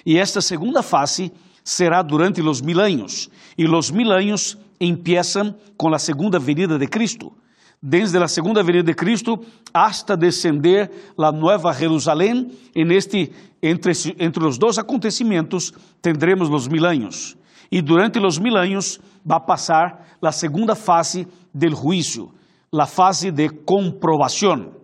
Y 0.04 0.18
esta 0.18 0.40
segunda 0.40 0.82
fase 0.82 1.32
será 1.62 2.02
durante 2.02 2.42
los 2.42 2.62
mil 2.62 2.80
años, 2.80 3.30
y 3.56 3.64
los 3.64 3.92
mil 3.92 4.10
años 4.12 4.58
empiezan 4.78 5.56
con 5.76 5.92
la 5.92 5.98
segunda 5.98 6.38
venida 6.38 6.76
de 6.78 6.88
Cristo. 6.88 7.32
Desde 7.80 8.20
la 8.20 8.28
segunda 8.28 8.62
venida 8.62 8.84
de 8.84 8.94
Cristo 8.94 9.40
hasta 9.72 10.16
descender 10.16 10.90
la 11.16 11.32
nueva 11.32 11.74
Jerusalén, 11.74 12.52
en 12.74 12.92
este, 12.92 13.32
entre, 13.60 13.92
entre 14.18 14.42
los 14.42 14.58
dos 14.58 14.78
acontecimientos 14.78 15.74
tendremos 16.00 16.48
los 16.48 16.70
mil 16.70 16.84
años. 16.84 17.36
Y 17.70 17.80
durante 17.80 18.20
los 18.20 18.40
mil 18.40 18.56
años 18.56 19.00
va 19.28 19.36
a 19.36 19.46
pasar 19.46 20.16
la 20.20 20.30
segunda 20.30 20.76
fase 20.76 21.26
del 21.52 21.74
juicio, 21.74 22.32
la 22.70 22.86
fase 22.86 23.32
de 23.32 23.50
comprobación. 23.64 24.78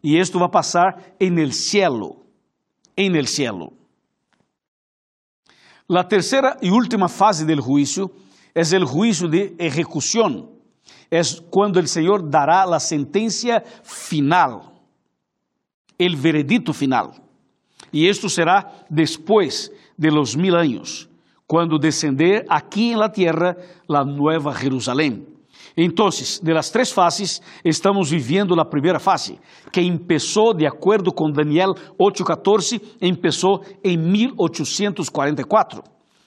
Y 0.00 0.18
esto 0.18 0.38
va 0.38 0.46
a 0.46 0.50
pasar 0.50 1.14
en 1.18 1.38
el 1.38 1.52
cielo, 1.52 2.16
en 2.94 3.16
el 3.16 3.26
cielo. 3.26 3.72
La 5.92 6.08
tercera 6.08 6.56
y 6.62 6.70
última 6.70 7.06
fase 7.06 7.44
del 7.44 7.60
juicio 7.60 8.10
es 8.54 8.72
el 8.72 8.82
juicio 8.82 9.28
de 9.28 9.54
ejecución. 9.58 10.48
Es 11.10 11.42
cuando 11.50 11.78
el 11.78 11.86
Señor 11.86 12.30
dará 12.30 12.64
la 12.64 12.80
sentencia 12.80 13.62
final, 13.82 14.72
el 15.98 16.16
veredicto 16.16 16.72
final. 16.72 17.10
Y 17.90 18.08
esto 18.08 18.30
será 18.30 18.86
después 18.88 19.70
de 19.94 20.10
los 20.10 20.34
mil 20.34 20.56
años, 20.56 21.10
cuando 21.46 21.76
descender 21.78 22.46
aquí 22.48 22.92
en 22.92 22.98
la 22.98 23.12
tierra 23.12 23.54
la 23.86 24.02
nueva 24.02 24.54
Jerusalén. 24.54 25.31
Entonces, 25.74 26.40
de 26.42 26.58
tres 26.72 26.92
fases, 26.92 27.42
estamos 27.64 28.10
viviendo 28.10 28.54
la 28.54 28.68
primera 28.68 29.00
fase, 29.00 29.38
que 29.70 29.80
empezó, 29.80 30.52
de 30.52 30.66
acuerdo 30.66 31.12
con 31.12 31.32
Daniel 31.32 31.70
8:14, 31.98 32.80
empezó 33.00 33.60
en 33.82 34.10
1844 34.10 35.82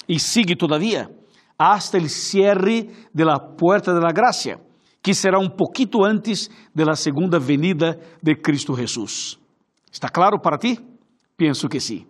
y 0.07 0.19
sigue 0.19 0.55
todavía 0.55 1.09
hasta 1.57 1.97
el 1.97 2.09
cierre 2.09 2.89
de 3.13 3.25
la 3.25 3.55
puerta 3.55 3.93
de 3.93 4.01
la 4.01 4.11
gracia, 4.11 4.59
que 5.01 5.13
será 5.13 5.37
un 5.37 5.55
poquito 5.55 6.03
antes 6.03 6.49
de 6.73 6.85
la 6.85 6.95
segunda 6.95 7.39
venida 7.39 7.95
de 8.21 8.41
Cristo 8.41 8.73
Jesús. 8.73 9.39
¿Está 9.91 10.09
claro 10.09 10.39
para 10.41 10.57
ti? 10.57 10.77
Pienso 11.37 11.69
que 11.69 11.79
sí. 11.79 12.07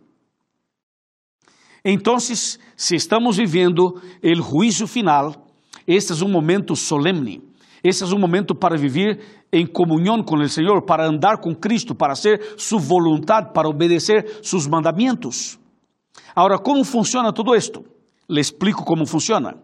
Entonces, 1.84 2.60
si 2.76 2.96
estamos 2.96 3.38
viviendo 3.38 4.02
el 4.22 4.42
juicio 4.42 4.88
final, 4.88 5.45
este 5.88 6.14
é 6.14 6.26
um 6.26 6.30
momento 6.30 6.76
solene. 6.76 7.42
Este 7.84 8.04
é 8.04 8.08
um 8.08 8.20
momento 8.20 8.56
para 8.56 8.76
viver 8.78 9.46
em 9.54 9.66
comunhão 9.66 10.24
com 10.24 10.36
o 10.36 10.50
Senhor, 10.50 10.82
para 10.82 11.08
andar 11.08 11.38
com 11.38 11.54
Cristo, 11.54 11.94
para 11.94 12.16
ser 12.16 12.56
sua 12.58 12.80
vontade, 12.80 13.54
para 13.54 13.70
obedecer 13.70 14.40
seus 14.42 14.66
mandamentos. 14.66 15.60
Agora, 16.36 16.58
como 16.58 16.84
funciona 16.84 17.32
todo 17.32 17.56
isto? 17.56 17.86
Le 18.28 18.42
explico 18.42 18.84
como 18.84 19.06
funciona. 19.06 19.56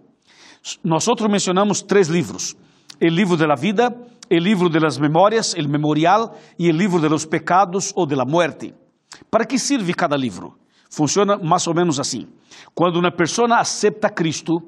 Nós 0.83 1.05
mencionamos 1.29 1.81
três 1.81 2.07
livros: 2.07 2.55
o 3.01 3.07
livro 3.07 3.35
da 3.35 3.55
vida, 3.55 3.89
o 4.29 4.35
livro 4.35 4.69
das 4.69 4.99
memórias, 4.99 5.53
o 5.53 5.67
memorial, 5.67 6.37
e 6.59 6.69
o 6.69 6.71
livro 6.71 6.99
de 6.99 7.09
los 7.09 7.25
pecados 7.25 7.91
ou 7.95 8.05
de 8.05 8.15
la 8.15 8.25
muerte. 8.25 8.73
Para 9.29 9.45
que 9.45 9.57
serve 9.57 9.93
cada 9.93 10.15
livro? 10.15 10.53
Funciona 10.91 11.37
mais 11.37 11.65
ou 11.67 11.73
menos 11.73 11.99
assim. 11.99 12.27
Quando 12.75 12.97
uma 12.97 13.11
pessoa 13.11 13.57
acepta 13.57 14.09
Cristo, 14.09 14.61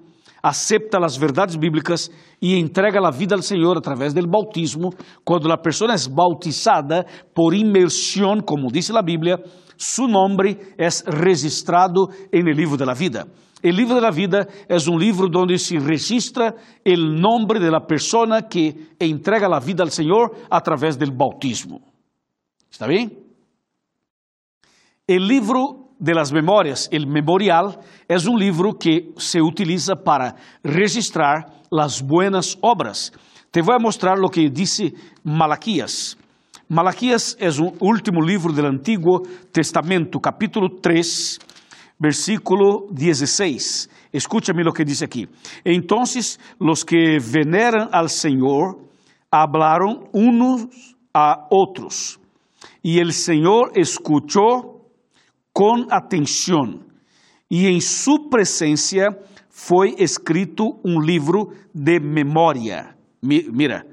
acepta 0.43 0.97
as 1.03 1.15
verdades 1.15 1.55
bíblicas 1.55 2.11
e 2.41 2.59
entrega 2.59 2.99
a 2.99 3.09
vida 3.09 3.33
ao 3.33 3.41
Senhor 3.41 3.77
através 3.77 4.13
do 4.13 4.27
bautismo, 4.27 4.89
quando 5.23 5.49
a 5.49 5.57
pessoa 5.57 5.93
é 5.93 6.09
bautizada 6.09 7.05
por 7.33 7.53
imersão, 7.53 8.41
como 8.41 8.69
diz 8.69 8.91
a 8.91 9.01
Bíblia, 9.01 9.37
su 9.77 10.05
nome 10.05 10.57
é 10.77 10.89
registrado 11.09 12.09
em 12.31 12.41
el 12.41 12.53
livro 12.53 12.75
da 12.75 12.93
vida. 12.93 13.25
O 13.63 13.69
livro 13.69 14.01
da 14.01 14.11
vida 14.11 14.45
é 14.67 14.75
um 14.91 14.97
livro 14.97 15.29
onde 15.37 15.57
se 15.57 15.77
registra 15.77 16.53
o 16.85 16.97
nome 16.97 17.59
da 17.59 17.79
pessoa 17.79 18.41
que 18.41 18.89
entrega 18.99 19.47
a 19.47 19.59
vida 19.59 19.83
ao 19.83 19.89
Senhor 19.89 20.35
através 20.51 20.97
do 20.97 21.09
bautismo. 21.09 21.81
¿Está 22.69 22.85
bem? 22.85 23.09
O 25.09 25.15
livro 25.15 25.82
de 26.03 26.13
las 26.13 26.33
memorias, 26.33 26.89
el 26.91 27.07
memorial, 27.07 27.79
es 28.09 28.27
un 28.27 28.37
libro 28.37 28.73
que 28.73 29.13
se 29.15 29.41
utiliza 29.41 29.95
para 29.95 30.35
registrar 30.61 31.45
las 31.71 32.05
buenas 32.05 32.57
obras. 32.59 33.13
Te 33.49 33.61
voy 33.61 33.75
a 33.75 33.79
mostrar 33.79 34.19
lo 34.19 34.27
que 34.27 34.49
dice 34.49 34.93
Malaquías. 35.23 36.17
Malaquías 36.67 37.37
es 37.39 37.57
un 37.57 37.77
último 37.79 38.21
libro 38.21 38.51
del 38.51 38.65
Antiguo 38.65 39.21
Testamento, 39.49 40.19
capítulo 40.19 40.67
3, 40.81 41.39
versículo 41.97 42.87
16. 42.91 43.89
Escúchame 44.11 44.61
lo 44.61 44.73
que 44.73 44.83
dice 44.83 45.05
aquí. 45.05 45.25
Entonces 45.63 46.37
los 46.59 46.83
que 46.83 47.17
veneran 47.31 47.87
al 47.93 48.09
Señor 48.09 48.77
hablaron 49.31 50.09
unos 50.11 50.67
a 51.13 51.47
otros, 51.49 52.19
y 52.81 52.99
el 52.99 53.13
Señor 53.13 53.71
escuchó 53.75 54.72
com 55.53 55.85
atenção, 55.89 56.79
e 57.49 57.67
em 57.67 57.79
sua 57.79 58.29
presença 58.29 59.09
foi 59.49 59.95
escrito 59.99 60.79
um 60.83 60.99
livro 60.99 61.53
de 61.73 61.99
memória. 61.99 62.95
Mira, 63.21 63.85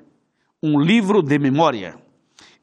um 0.63 0.81
livro 0.81 1.23
de 1.23 1.39
memória 1.39 1.97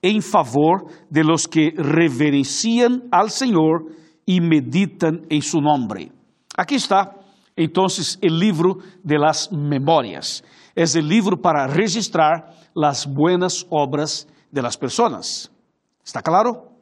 em 0.01 0.19
favor 0.21 0.89
de 1.09 1.23
los 1.23 1.45
que 1.45 1.73
reverenciam 1.77 3.03
al 3.11 3.29
Senhor 3.29 3.91
e 4.27 4.41
meditam 4.41 5.21
em 5.29 5.41
su 5.41 5.59
nome. 5.61 6.11
Aqui 6.57 6.75
está, 6.75 7.13
então, 7.55 7.85
o 7.85 8.27
livro 8.27 8.81
de 9.03 9.17
las 9.17 9.49
memórias. 9.51 10.43
É 10.75 10.83
o 10.83 11.01
livro 11.01 11.37
para 11.37 11.67
registrar 11.67 12.53
las 12.75 13.05
buenas 13.05 13.65
obras 13.69 14.27
de 14.51 14.61
las 14.61 14.77
personas. 14.77 15.51
¿Está 16.03 16.21
claro? 16.21 16.76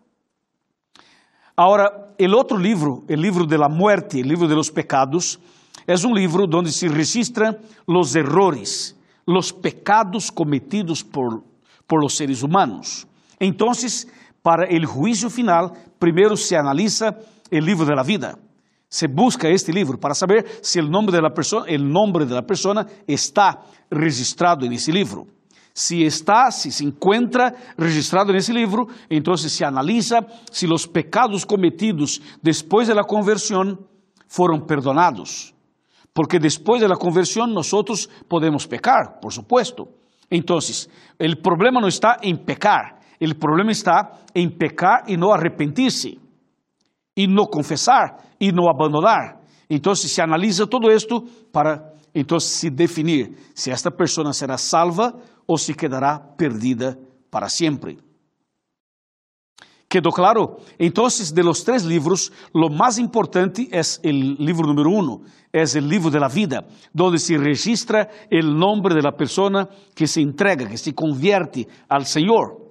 Agora, 1.58 2.14
o 2.20 2.36
outro 2.36 2.58
livro, 2.58 3.04
o 3.10 3.14
livro 3.14 3.46
de 3.46 3.58
la 3.58 3.70
muerte, 3.70 4.22
livro 4.22 4.48
de 4.48 4.54
los 4.54 4.70
pecados, 4.70 5.40
é 5.88 5.96
um 6.06 6.14
livro 6.14 6.50
onde 6.54 6.72
se 6.72 6.88
registram 6.88 7.56
os 7.88 8.16
errores, 8.16 8.96
os 9.26 9.52
pecados 9.52 10.30
cometidos 10.30 11.02
por, 11.02 11.44
por 11.88 12.02
los 12.02 12.18
seres 12.18 12.44
humanos. 12.44 13.08
Então, 13.40 13.72
para 14.44 14.68
o 14.68 14.86
juízo 14.86 15.30
final, 15.30 15.74
primeiro 16.00 16.36
se 16.36 16.56
analisa 16.56 17.18
o 17.52 17.58
livro 17.60 17.86
de 17.86 17.96
la 17.96 18.04
vida. 18.04 18.38
Se 18.90 19.08
busca 19.08 19.50
este 19.50 19.72
livro 19.72 19.98
para 19.98 20.14
saber 20.14 20.60
se 20.62 20.80
o 20.80 20.90
nome 20.90 21.12
da 21.12 21.30
pessoa, 21.30 21.66
o 21.70 21.78
nome 21.78 22.26
da 22.26 22.42
pessoa 22.42 22.86
está 23.08 23.62
registrado 23.92 24.68
nesse 24.68 24.92
livro. 24.92 25.35
Si 25.78 26.06
está, 26.06 26.52
si 26.52 26.72
se 26.72 26.86
encuentra 26.86 27.54
registrado 27.78 28.32
en 28.32 28.38
ese 28.38 28.54
libro, 28.54 28.88
entonces 29.10 29.52
se 29.52 29.66
analiza 29.66 30.22
si 30.50 30.68
los 30.68 30.88
pecados 30.88 31.46
cometidos 31.46 32.22
después 32.42 32.88
de 32.88 32.96
la 32.96 33.04
conversión 33.04 33.86
fueron 34.26 34.66
perdonados. 34.66 35.54
Porque 36.14 36.40
después 36.40 36.80
de 36.80 36.88
la 36.88 36.96
conversión 36.96 37.54
nosotros 37.54 38.10
podemos 38.30 38.66
pecar, 38.66 39.20
por 39.22 39.34
supuesto. 39.34 39.90
Entonces, 40.30 40.90
el 41.20 41.42
problema 41.42 41.82
no 41.82 41.88
está 41.88 42.20
en 42.22 42.46
pecar, 42.46 43.02
el 43.20 43.36
problema 43.36 43.74
está 43.74 44.24
en 44.34 44.58
pecar 44.58 45.04
y 45.08 45.18
no 45.18 45.34
arrepentirse, 45.34 46.18
y 47.14 47.28
no 47.28 47.48
confesar, 47.48 48.16
y 48.40 48.54
no 48.54 48.70
abandonar. 48.70 49.42
Entonces 49.68 50.10
se 50.10 50.22
analiza 50.22 50.68
todo 50.68 50.90
esto 50.90 51.26
para 51.52 51.92
entonces 52.16 52.50
se 52.50 52.70
definir 52.70 53.38
si 53.54 53.70
esta 53.70 53.92
persona 53.92 54.32
será 54.32 54.58
salva 54.58 55.14
ou 55.46 55.58
se 55.58 55.76
quedará 55.76 56.18
perdida 56.18 56.98
para 57.30 57.50
sempre. 57.50 58.00
¿Quedou 59.88 60.12
claro? 60.12 60.58
Então, 60.80 61.08
de 61.08 61.44
los 61.44 61.64
três 61.64 61.84
livros, 61.84 62.32
lo 62.54 62.70
mais 62.70 62.98
importante 62.98 63.70
é 63.72 63.82
o 63.82 64.12
livro 64.12 64.68
número 64.68 64.90
uno, 64.90 65.22
é 65.54 65.64
o 65.64 65.80
livro 65.80 66.10
de 66.10 66.20
la 66.20 66.28
vida, 66.28 66.66
donde 66.94 67.20
se 67.20 67.38
registra 67.38 68.10
o 68.32 68.44
nome 68.44 68.90
de 68.90 69.02
la 69.02 69.12
persona 69.12 69.70
que 69.94 70.08
se 70.08 70.22
entrega, 70.22 70.66
que 70.66 70.78
se 70.78 70.94
convierte 70.94 71.68
al 71.88 72.06
Senhor. 72.06 72.65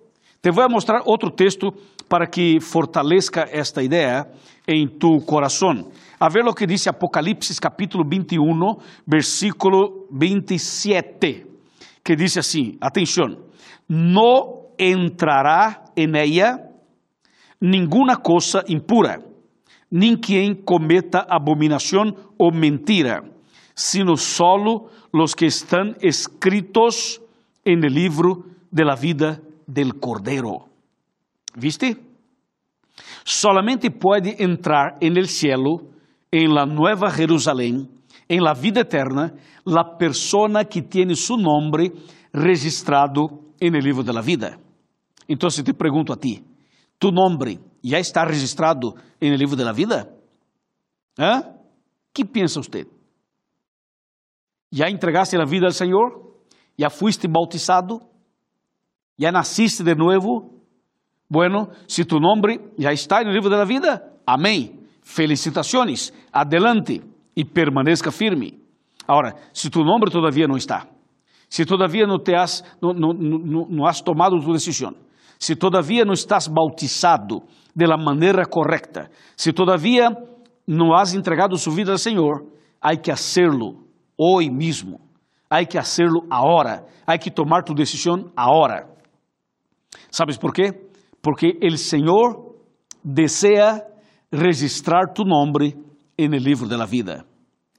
Te 0.44 0.50
vou 0.50 0.68
mostrar 0.68 1.00
outro 1.06 1.30
texto 1.30 1.72
para 2.06 2.26
que 2.26 2.60
fortaleça 2.60 3.48
esta 3.50 3.82
ideia 3.82 4.26
em 4.68 4.86
tu 4.86 5.18
coração. 5.24 5.90
A 6.20 6.28
ver 6.28 6.44
o 6.44 6.52
que 6.52 6.66
diz 6.66 6.86
Apocalipse 6.86 7.58
capítulo 7.58 8.04
21, 8.06 8.76
versículo 9.06 10.06
27 10.12 11.46
que 12.04 12.14
dice 12.14 12.40
así, 12.40 12.76
atención, 12.78 13.38
no 13.88 14.74
entrará 14.76 15.84
en 15.96 16.14
ella 16.14 16.58
ninguna 17.58 18.16
cosa 18.16 18.62
impura, 18.68 19.22
ni 19.90 20.20
quien 20.20 20.56
cometa 20.56 21.24
abominación 21.26 22.14
o 22.36 22.50
mentira, 22.52 23.22
sino 23.74 24.18
solo 24.18 24.90
los 25.10 25.34
que 25.34 25.46
están 25.46 25.96
escritos 26.02 27.22
en 27.64 27.82
el 27.82 27.94
libro 27.94 28.44
de 28.70 28.84
la 28.84 28.94
vida 28.94 29.40
del 29.66 29.98
Cordero. 30.00 30.68
¿Viste? 31.56 31.96
Solamente 33.24 33.90
puede 33.90 34.42
entrar 34.42 34.96
en 35.00 35.16
el 35.16 35.28
cielo, 35.28 35.90
en 36.30 36.54
la 36.54 36.66
nueva 36.66 37.10
Jerusalén, 37.10 37.88
en 38.28 38.42
la 38.42 38.54
vida 38.54 38.82
eterna, 38.82 39.32
la 39.64 39.96
persona 39.96 40.64
que 40.64 40.82
tiene 40.82 41.14
su 41.14 41.36
nombre 41.36 41.92
registrado 42.32 43.40
en 43.60 43.74
el 43.74 43.84
libro 43.84 44.02
de 44.02 44.12
la 44.12 44.20
vida. 44.20 44.58
Entonces 45.26 45.64
te 45.64 45.74
pregunto 45.74 46.12
a 46.12 46.16
ti, 46.16 46.44
¿tu 46.98 47.10
nombre 47.10 47.58
ya 47.82 47.98
está 47.98 48.24
registrado 48.24 48.94
en 49.20 49.32
el 49.32 49.38
libro 49.38 49.56
de 49.56 49.64
la 49.64 49.72
vida? 49.72 50.08
¿Eh? 51.16 51.42
¿Qué 52.12 52.24
piensa 52.24 52.60
usted? 52.60 52.86
¿Ya 54.70 54.86
entregaste 54.86 55.38
la 55.38 55.44
vida 55.44 55.66
al 55.66 55.72
Señor? 55.72 56.34
¿Ya 56.76 56.90
fuiste 56.90 57.28
bautizado? 57.28 58.10
¿Ya 59.16 59.30
naciste 59.30 59.84
de 59.84 59.94
nuevo? 59.94 60.50
Bueno, 61.28 61.68
si 61.86 62.04
tu 62.04 62.18
nombre 62.18 62.60
ya 62.76 62.90
está 62.90 63.20
en 63.20 63.28
el 63.28 63.34
libro 63.34 63.50
de 63.50 63.56
la 63.56 63.64
vida, 63.64 64.12
amén. 64.26 64.80
Felicitaciones, 65.02 66.12
adelante 66.32 67.02
e 67.36 67.44
permaneça 67.44 68.10
firme. 68.10 68.54
Agora, 69.06 69.34
se 69.52 69.68
tu 69.68 69.84
nome 69.84 70.10
todavia 70.10 70.48
não 70.48 70.56
está, 70.56 70.88
se 71.48 71.64
todavia 71.66 72.06
não, 72.06 72.18
te 72.18 72.34
has, 72.34 72.64
não, 72.80 72.94
não, 72.94 73.12
não, 73.12 73.66
não 73.68 73.86
has 73.86 74.00
tomado 74.00 74.40
tua 74.40 74.54
decisão, 74.54 74.94
se 75.38 75.54
todavia 75.54 76.04
não 76.04 76.14
estás 76.14 76.48
bautizado 76.48 77.42
de 77.76 77.86
la 77.86 77.98
maneira 77.98 78.46
correta, 78.46 79.10
se 79.36 79.52
todavia 79.52 80.08
não 80.66 80.94
has 80.94 81.12
entregado 81.14 81.58
sua 81.58 81.74
vida 81.74 81.92
ao 81.92 81.98
Senhor, 81.98 82.46
há 82.80 82.96
que 82.96 83.10
hacerlo 83.10 83.84
hoje 84.18 84.50
mesmo. 84.50 85.00
Hay 85.50 85.66
que 85.66 85.78
hacerlo 85.78 86.24
ahora. 86.30 86.84
Hay 87.06 87.18
que 87.18 87.30
tomar 87.30 87.64
tu 87.64 87.74
decisión 87.74 88.32
ahora. 88.34 88.88
¿Sabes 90.14 90.38
por 90.38 90.52
qué? 90.52 90.70
Porque 91.20 91.58
el 91.60 91.76
Señor 91.76 92.54
desea 93.02 93.82
registrar 94.30 95.12
tu 95.12 95.24
el 96.34 96.44
libro 96.44 96.68
de 96.68 96.78
la 96.78 96.86
vida. 96.86 97.26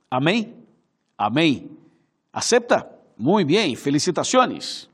Amén. 0.10 0.68
Amén. 1.18 1.80
¿Acepta? 2.34 2.92
Muy 3.16 3.46
bien, 3.46 3.78
felicitaciones. 3.78 4.90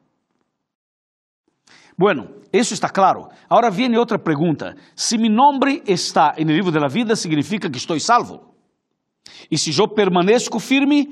Bueno, 1.97 2.27
eso 2.51 2.75
está 2.75 2.89
claro. 2.89 3.29
Ahora 3.49 3.71
viene 3.71 3.97
otra 3.97 4.19
pregunta. 4.19 4.75
Si 4.93 5.17
mi 5.17 5.27
nombre 5.27 5.81
está 5.87 6.35
libro 6.55 6.71
de 6.71 6.79
la 6.79 6.89
vida, 6.89 7.15
significa 7.15 7.71
que 7.71 7.79
estoy 7.79 7.99
salvo. 7.99 8.53
Y 9.49 9.57
si 9.57 9.71
yo 9.71 9.87
permanezco 9.87 10.59
firme, 10.59 11.07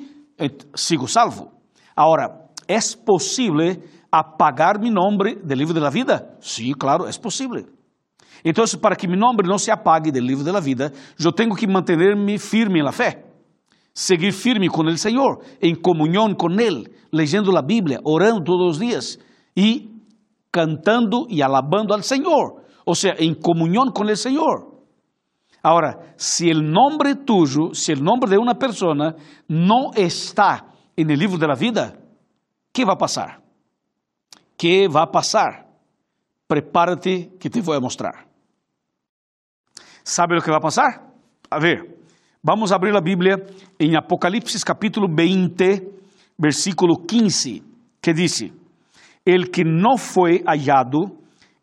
sigo 0.75 1.07
salvo. 1.07 1.53
Ahora, 1.95 2.51
¿es 2.67 2.95
posible 2.95 3.81
apagar 4.11 4.79
mi 4.79 4.89
nombre 4.89 5.37
del 5.43 5.59
libro 5.59 5.73
de 5.73 5.81
la 5.81 5.89
vida? 5.89 6.37
Sí, 6.39 6.73
claro, 6.73 7.07
es 7.07 7.17
posible. 7.17 7.65
Entonces, 8.43 8.79
para 8.79 8.95
que 8.95 9.07
mi 9.07 9.17
nombre 9.17 9.47
no 9.47 9.59
se 9.59 9.71
apague 9.71 10.11
del 10.11 10.25
libro 10.25 10.43
de 10.43 10.53
la 10.53 10.61
vida, 10.61 10.91
yo 11.17 11.31
tengo 11.31 11.55
que 11.55 11.67
mantenerme 11.67 12.37
firme 12.37 12.79
en 12.79 12.85
la. 12.85 12.93
Seguir 13.93 14.33
firme 14.33 14.69
con 14.69 14.87
el 14.87 14.97
Señor, 14.97 15.39
en 15.59 15.75
comunión 15.75 16.35
con 16.35 16.59
Él, 16.59 16.89
leyendo 17.11 17.51
la 17.51 17.61
Biblia, 17.61 17.99
orando 18.03 18.43
todos 18.43 18.67
los 18.67 18.79
días 18.79 19.19
y 19.55 19.89
cantando 20.51 21.25
y 21.27 21.41
alabando 21.41 21.93
al 21.93 22.03
Señor. 22.03 22.63
O 22.85 22.95
sea, 22.95 23.13
en 23.17 23.35
comunión 23.35 23.91
con 23.91 24.09
el 24.09 24.15
Señor. 24.15 24.69
Ahora, 25.61 26.13
si 26.15 26.49
el 26.49 26.71
nombre 26.71 27.15
tuyo, 27.15 27.73
si 27.73 27.91
el 27.91 28.01
nombre 28.01 28.29
de 28.29 28.37
una 28.37 28.53
persona 28.53 29.15
no 29.47 29.91
está 29.93 30.67
en 30.95 31.09
el 31.09 31.19
libro 31.19 31.37
de 31.37 31.47
la 31.47 31.55
vida, 31.55 31.99
¿qué 32.71 32.85
va 32.85 32.93
a 32.93 32.97
pasar? 32.97 33.41
¿Qué 34.59 34.89
va 34.89 35.03
a 35.03 35.09
pasar? 35.09 35.69
Prepárate 36.45 37.37
que 37.39 37.49
te 37.49 37.61
voy 37.61 37.77
a 37.77 37.79
mostrar. 37.79 38.27
¿Sabe 40.03 40.35
lo 40.35 40.41
que 40.41 40.51
va 40.51 40.57
a 40.57 40.59
pasar? 40.59 41.13
A 41.49 41.59
ver, 41.59 41.97
vamos 42.43 42.69
a 42.69 42.75
abrir 42.75 42.93
la 42.93 42.99
Biblia 42.99 43.37
en 43.77 43.95
Apocalipsis 43.95 44.65
capítulo 44.65 45.07
20, 45.09 45.89
versículo 46.37 47.05
15, 47.07 47.63
que 48.01 48.13
dice, 48.13 48.51
el 49.23 49.49
que 49.49 49.63
no 49.63 49.95
fue 49.95 50.43
hallado 50.45 51.15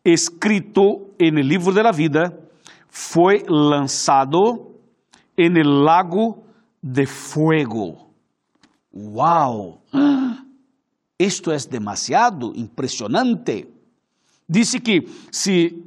escrito 0.03 1.11
en 1.19 1.37
el 1.37 1.47
libro 1.47 1.71
de 1.71 1.83
la 1.83 1.91
vida 1.91 2.33
fue 2.89 3.43
lanzado 3.47 4.71
en 5.35 5.55
el 5.55 5.85
lago 5.85 6.45
de 6.81 7.05
fuego. 7.05 8.09
¡Wow! 8.91 9.81
Esto 11.17 11.51
es 11.51 11.69
demasiado 11.69 12.53
impresionante. 12.53 13.71
Dice 14.47 14.81
que 14.81 15.05
si 15.31 15.83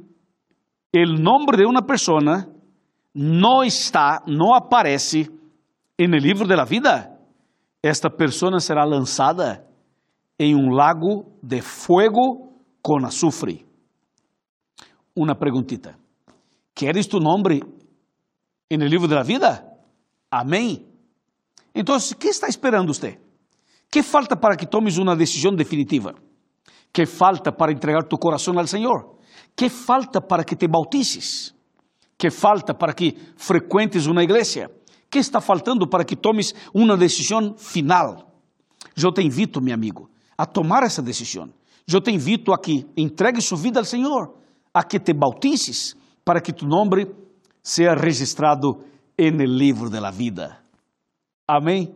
el 0.91 1.21
nombre 1.21 1.57
de 1.57 1.65
una 1.65 1.81
persona 1.81 2.49
no 3.13 3.63
está, 3.63 4.23
no 4.27 4.55
aparece 4.55 5.29
en 5.97 6.13
el 6.13 6.21
libro 6.21 6.45
de 6.47 6.55
la 6.55 6.65
vida, 6.65 7.17
esta 7.81 8.09
persona 8.09 8.59
será 8.59 8.85
lanzada 8.85 9.67
em 10.37 10.55
um 10.55 10.71
lago 10.71 11.37
de 11.41 11.61
fuego 11.61 12.51
com 12.81 13.05
azufre. 13.05 13.65
Uma 15.15 15.35
perguntita. 15.35 15.97
¿Queres 16.73 17.07
tu 17.07 17.19
nome 17.19 17.61
en 18.69 18.79
livro 18.89 19.07
de 19.07 19.15
la 19.15 19.23
vida? 19.23 19.67
Então, 21.75 21.95
o 21.95 22.15
que 22.15 22.29
está 22.29 22.47
esperando 22.47 22.93
você? 22.93 23.19
Que 23.91 24.01
falta 24.01 24.37
para 24.37 24.55
que 24.55 24.65
tomes 24.65 24.97
uma 24.97 25.15
decisão 25.15 25.53
definitiva? 25.53 26.15
Que 26.93 27.05
falta 27.05 27.51
para 27.51 27.73
entregar 27.73 28.03
tu 28.03 28.17
coração 28.17 28.57
ao 28.57 28.65
Senhor? 28.65 29.17
Que 29.53 29.69
falta 29.69 30.21
para 30.21 30.45
que 30.45 30.55
te 30.55 30.65
bautices? 30.67 31.53
Que 32.17 32.29
falta 32.31 32.73
para 32.73 32.93
que 32.93 33.17
frequentes 33.35 34.05
uma 34.05 34.23
igreja? 34.23 34.71
Que 35.09 35.19
está 35.19 35.41
faltando 35.41 35.89
para 35.89 36.05
que 36.05 36.15
tomes 36.15 36.55
uma 36.73 36.95
decisão 36.95 37.55
final? 37.57 38.31
Eu 38.95 39.11
te 39.11 39.21
invito, 39.21 39.59
meu 39.61 39.73
amigo, 39.73 40.09
a 40.37 40.45
tomar 40.45 40.83
essa 40.83 41.01
decisão. 41.01 41.49
Eu 41.91 41.99
te 41.99 42.11
invito 42.11 42.53
a 42.53 42.57
que 42.57 42.85
entregue 42.95 43.41
sua 43.41 43.57
vida 43.57 43.79
ao 43.79 43.85
Senhor, 43.85 44.35
a 44.73 44.83
que 44.83 44.99
te 44.99 45.13
bautices 45.13 45.97
para 46.23 46.39
que 46.39 46.53
tu 46.53 46.65
nome 46.65 47.07
seja 47.61 47.93
registrado 47.93 48.85
el 49.17 49.57
livro 49.57 49.89
de 49.89 49.99
la 49.99 50.11
vida. 50.11 50.63
Amém? 51.47 51.93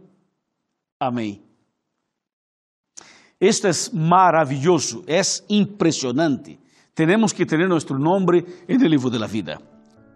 Amém. 0.99 1.44
Esto 3.47 3.67
es 3.67 3.93
maravilloso, 3.93 5.03
es 5.05 5.45
impresionante. 5.49 6.57
Tenemos 6.95 7.31
que 7.31 7.45
tener 7.45 7.69
nuestro 7.69 7.95
nombre 7.95 8.43
en 8.67 8.83
el 8.83 8.89
libro 8.89 9.07
de 9.07 9.19
la 9.19 9.27
vida. 9.27 9.61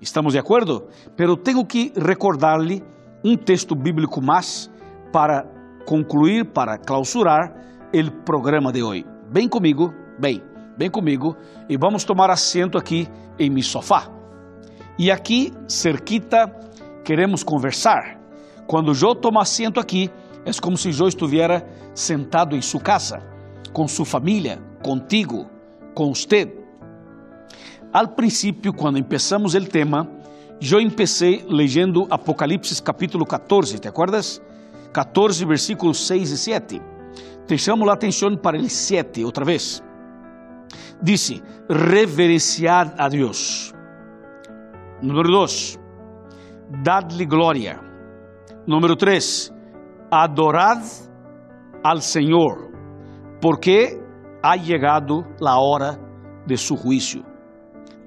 ¿Estamos 0.01 0.33
de 0.33 0.39
acuerdo? 0.39 0.87
Pero 1.15 1.37
tengo 1.37 1.67
que 1.67 1.93
recordarle 1.95 2.81
un 3.23 3.37
texto 3.37 3.75
bíblico 3.75 4.19
más 4.19 4.71
para 5.13 5.45
concluir, 5.85 6.51
para 6.51 6.79
clausurar 6.79 7.89
el 7.93 8.11
programa 8.23 8.71
de 8.71 8.81
hoy. 8.81 9.05
Ven 9.31 9.47
conmigo, 9.47 9.93
ven, 10.17 10.43
ven 10.75 10.89
conmigo 10.89 11.37
y 11.67 11.77
vamos 11.77 12.03
a 12.05 12.07
tomar 12.07 12.31
asiento 12.31 12.79
aquí 12.79 13.07
en 13.37 13.53
mi 13.53 13.61
sofá. 13.61 14.09
Y 14.97 15.11
aquí, 15.11 15.53
cerquita, 15.67 16.51
queremos 17.05 17.45
conversar. 17.45 18.19
Cuando 18.65 18.91
yo 18.91 19.13
tomo 19.13 19.39
asiento 19.39 19.79
aquí, 19.79 20.09
es 20.49 20.59
como 20.59 20.77
si 20.77 20.91
yo 20.91 21.07
estuviera 21.07 21.65
sentado 21.93 22.55
en 22.55 22.61
su 22.61 22.79
casa, 22.79 23.21
con 23.71 23.87
su 23.87 24.03
familia, 24.03 24.59
contigo, 24.83 25.49
con 25.93 26.09
usted. 26.09 26.53
Al 27.93 28.15
principio, 28.15 28.73
cuando 28.73 28.99
empezamos 28.99 29.55
el 29.55 29.69
tema, 29.69 30.07
yo 30.59 30.79
empecé 30.79 31.45
leyendo 31.47 32.07
Apocalipsis 32.09 32.81
capítulo 32.81 33.25
14, 33.25 33.79
¿te 33.79 33.87
acuerdas? 33.87 34.41
14, 34.91 35.45
versículos 35.45 35.97
6 35.99 36.31
y 36.31 36.37
7. 36.37 36.81
Te 37.47 37.57
chamo 37.57 37.89
a 37.89 37.93
atenção 37.93 38.37
para 38.37 38.57
el 38.57 38.69
7 38.69 39.23
outra 39.23 39.45
vez. 39.45 39.83
Dice, 41.01 41.41
reverenciar 41.67 42.93
a 42.97 43.09
Deus. 43.09 43.73
Número 45.01 45.29
2, 45.29 45.79
dadle 46.83 47.25
glória. 47.25 47.81
Número 48.67 48.95
3, 48.95 49.53
adorad 50.11 50.81
al 51.83 52.01
Senhor, 52.01 52.71
porque 53.41 53.99
ha 54.41 54.55
llegado 54.55 55.25
la 55.39 55.57
hora 55.57 55.97
de 56.45 56.57
su 56.57 56.75
juicio. 56.75 57.23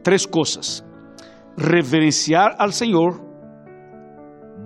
Três 0.02 0.26
coisas: 0.26 0.84
reverenciar 1.56 2.56
al 2.58 2.72
Senhor, 2.72 3.20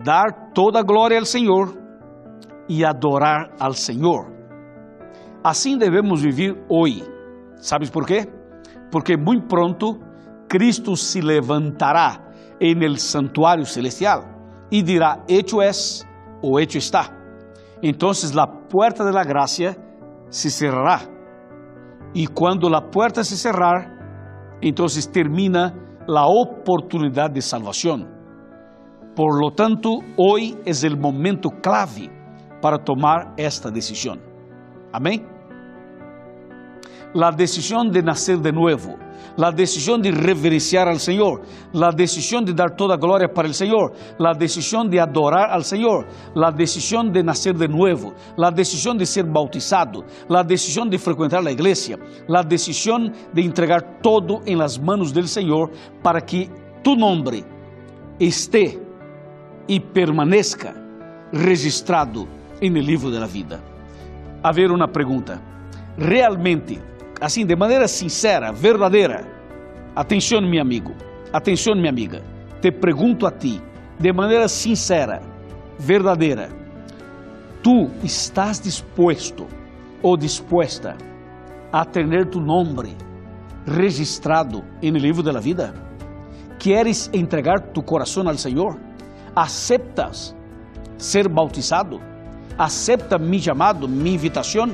dar 0.04 0.52
toda 0.54 0.82
glória 0.82 1.18
al 1.18 1.26
Senhor 1.26 1.74
e 2.68 2.84
adorar 2.84 3.54
al 3.60 3.74
Senhor. 3.74 4.32
Assim 5.44 5.78
devemos 5.78 6.22
viver 6.22 6.64
hoje. 6.68 7.04
¿Sabes 7.56 7.90
por 7.90 8.06
quê? 8.06 8.26
Porque 8.90 9.16
muito 9.16 9.46
pronto 9.46 9.98
Cristo 10.48 10.96
se 10.96 11.20
levantará 11.20 12.22
en 12.60 12.82
el 12.82 12.98
santuário 12.98 13.64
celestial 13.64 14.24
e 14.70 14.82
dirá: 14.82 15.22
Hecho 15.28 15.62
es 15.62 16.06
o 16.42 16.58
hecho 16.58 16.78
está. 16.78 17.15
Entonces 17.82 18.34
la 18.34 18.46
puerta 18.68 19.04
de 19.04 19.12
la 19.12 19.24
gracia 19.24 19.76
se 20.28 20.50
cerrará. 20.50 21.00
E 22.14 22.26
quando 22.28 22.70
la 22.70 22.90
puerta 22.90 23.22
se 23.22 23.36
cerrar, 23.36 24.58
entonces 24.62 25.10
termina 25.10 25.74
la 26.06 26.26
oportunidad 26.26 27.30
de 27.30 27.42
salvación. 27.42 28.08
Por 29.14 29.40
lo 29.40 29.50
tanto, 29.52 29.98
hoy 30.16 30.56
es 30.64 30.84
el 30.84 30.96
momento 30.98 31.50
clave 31.62 32.10
para 32.60 32.78
tomar 32.78 33.34
esta 33.36 33.70
decisión. 33.70 34.20
Amém? 34.92 35.35
La 37.14 37.30
decisión 37.32 37.90
de 37.90 38.02
nacer 38.02 38.38
de 38.38 38.52
nuevo, 38.52 38.96
la 39.36 39.52
decisión 39.52 40.00
de 40.00 40.10
reverenciar 40.10 40.88
al 40.88 40.98
Señor, 40.98 41.42
la 41.72 41.90
decisión 41.92 42.44
de 42.44 42.52
dar 42.52 42.74
toda 42.74 42.96
gloria 42.96 43.28
para 43.28 43.48
el 43.48 43.54
Señor, 43.54 43.92
la 44.18 44.32
decisión 44.34 44.88
de 44.90 45.00
adorar 45.00 45.50
al 45.50 45.64
Señor, 45.64 46.06
la 46.34 46.50
decisión 46.50 47.12
de 47.12 47.22
nacer 47.22 47.54
de 47.56 47.68
nuevo, 47.68 48.14
la 48.36 48.50
decisión 48.50 48.96
de 48.96 49.06
ser 49.06 49.26
bautizado, 49.26 50.04
la 50.28 50.42
decisión 50.42 50.88
de 50.88 50.98
frecuentar 50.98 51.42
la 51.42 51.52
iglesia, 51.52 51.98
la 52.28 52.42
decisión 52.42 53.12
de 53.32 53.42
entregar 53.42 54.00
todo 54.02 54.40
en 54.46 54.58
las 54.58 54.80
manos 54.80 55.12
del 55.12 55.28
Señor 55.28 55.70
para 56.02 56.20
que 56.20 56.50
tu 56.82 56.96
nombre 56.96 57.44
esté 58.18 58.80
y 59.66 59.80
permanezca 59.80 60.74
registrado 61.32 62.26
en 62.60 62.76
el 62.76 62.86
libro 62.86 63.10
de 63.10 63.20
la 63.20 63.26
vida. 63.26 63.60
A 64.42 64.52
ver 64.52 64.70
una 64.70 64.86
pregunta. 64.86 65.40
Realmente 65.98 66.95
assim, 67.20 67.44
de 67.44 67.56
maneira 67.56 67.88
sincera, 67.88 68.52
verdadeira. 68.52 69.26
Atenção, 69.94 70.40
meu 70.40 70.60
amigo, 70.60 70.94
atenção, 71.32 71.74
minha 71.74 71.90
amiga. 71.90 72.22
Te 72.60 72.70
pergunto 72.70 73.26
a 73.26 73.30
ti, 73.30 73.60
de 73.98 74.12
maneira 74.12 74.48
sincera, 74.48 75.20
verdadeira. 75.78 76.66
tú 77.66 77.90
estás 78.04 78.60
dispuesto 78.60 79.44
ou 80.00 80.16
dispuesta 80.16 80.96
a 81.72 81.84
ter 81.84 82.06
tu 82.30 82.40
nome 82.40 82.96
registrado 83.66 84.62
no 84.80 84.98
livro 84.98 85.20
da 85.20 85.40
vida? 85.40 85.74
¿Quieres 86.60 87.10
entregar 87.12 87.58
tu 87.74 87.82
coração 87.82 88.28
ao 88.28 88.38
Senhor? 88.38 88.78
¿Aceptas 89.34 90.32
ser 90.96 91.28
bautizado? 91.28 92.00
¿Acepta 92.56 93.18
mi 93.18 93.40
chamado, 93.40 93.88
mi 93.88 94.14
invitação? 94.14 94.70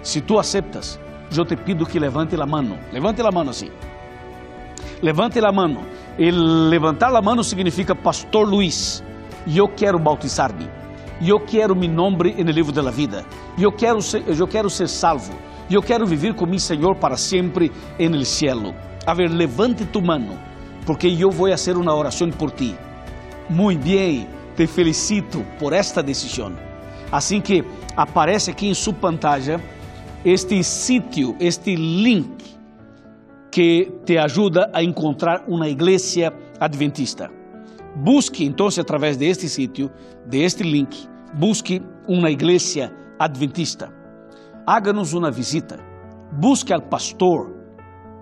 Se 0.00 0.20
tu 0.20 0.38
aceptas, 0.38 1.00
eu 1.36 1.44
te 1.44 1.56
pido 1.56 1.84
que 1.84 1.98
levante 1.98 2.34
a 2.40 2.46
mão. 2.46 2.78
Levante 2.92 3.20
a 3.20 3.30
mão 3.30 3.48
assim. 3.48 3.70
Levante 5.02 5.38
a 5.38 5.52
mão. 5.52 5.84
E 6.18 6.30
levantar 6.30 7.14
a 7.14 7.20
mão 7.22 7.42
significa 7.42 7.94
Pastor 7.94 8.48
Luiz. 8.48 9.02
Eu 9.46 9.68
quero 9.68 9.98
bautizar-me. 9.98 10.68
Eu 11.20 11.40
quero 11.40 11.74
meu 11.74 11.90
nome 11.90 12.34
no 12.42 12.50
livro 12.50 12.72
da 12.72 12.90
vida. 12.90 13.24
Eu 13.58 13.72
quero 13.72 14.00
ser, 14.00 14.22
quero 14.50 14.70
ser 14.70 14.88
salvo. 14.88 15.32
Eu 15.70 15.82
quero 15.82 16.06
viver 16.06 16.34
com 16.34 16.46
meu 16.46 16.58
Senhor 16.58 16.96
para 16.96 17.16
sempre 17.16 17.70
no 17.98 18.24
cielo. 18.24 18.74
A 19.04 19.14
ver, 19.14 19.28
levante 19.30 19.84
tu 19.84 20.00
mano, 20.00 20.38
porque 20.86 21.08
eu 21.08 21.30
vou 21.30 21.50
fazer 21.50 21.76
uma 21.76 21.94
oração 21.94 22.30
por 22.30 22.50
ti. 22.50 22.74
Muito 23.50 23.82
bem, 23.82 24.26
te 24.56 24.66
felicito 24.66 25.44
por 25.58 25.72
esta 25.72 26.02
decisão. 26.02 26.52
Assim 27.10 27.40
que 27.40 27.64
aparece 27.96 28.50
aqui 28.50 28.68
em 28.68 28.74
sua 28.74 28.92
pantalla 28.92 29.60
este 30.24 30.62
sítio, 30.64 31.36
este 31.38 31.76
link 31.76 32.58
que 33.50 33.90
te 34.04 34.18
ajuda 34.18 34.70
a 34.72 34.82
encontrar 34.82 35.44
uma 35.48 35.68
igreja 35.68 36.32
adventista. 36.60 37.30
Busque 37.96 38.44
então, 38.44 38.68
através 38.78 39.16
deste 39.16 39.48
sítio, 39.48 39.90
deste 40.26 40.62
link, 40.62 41.08
busque 41.34 41.82
uma 42.06 42.30
igreja 42.30 42.92
adventista. 43.18 43.92
Haga-nos 44.66 45.14
uma 45.14 45.30
visita. 45.30 45.78
Busque 46.32 46.72
al 46.72 46.82
pastor. 46.82 47.56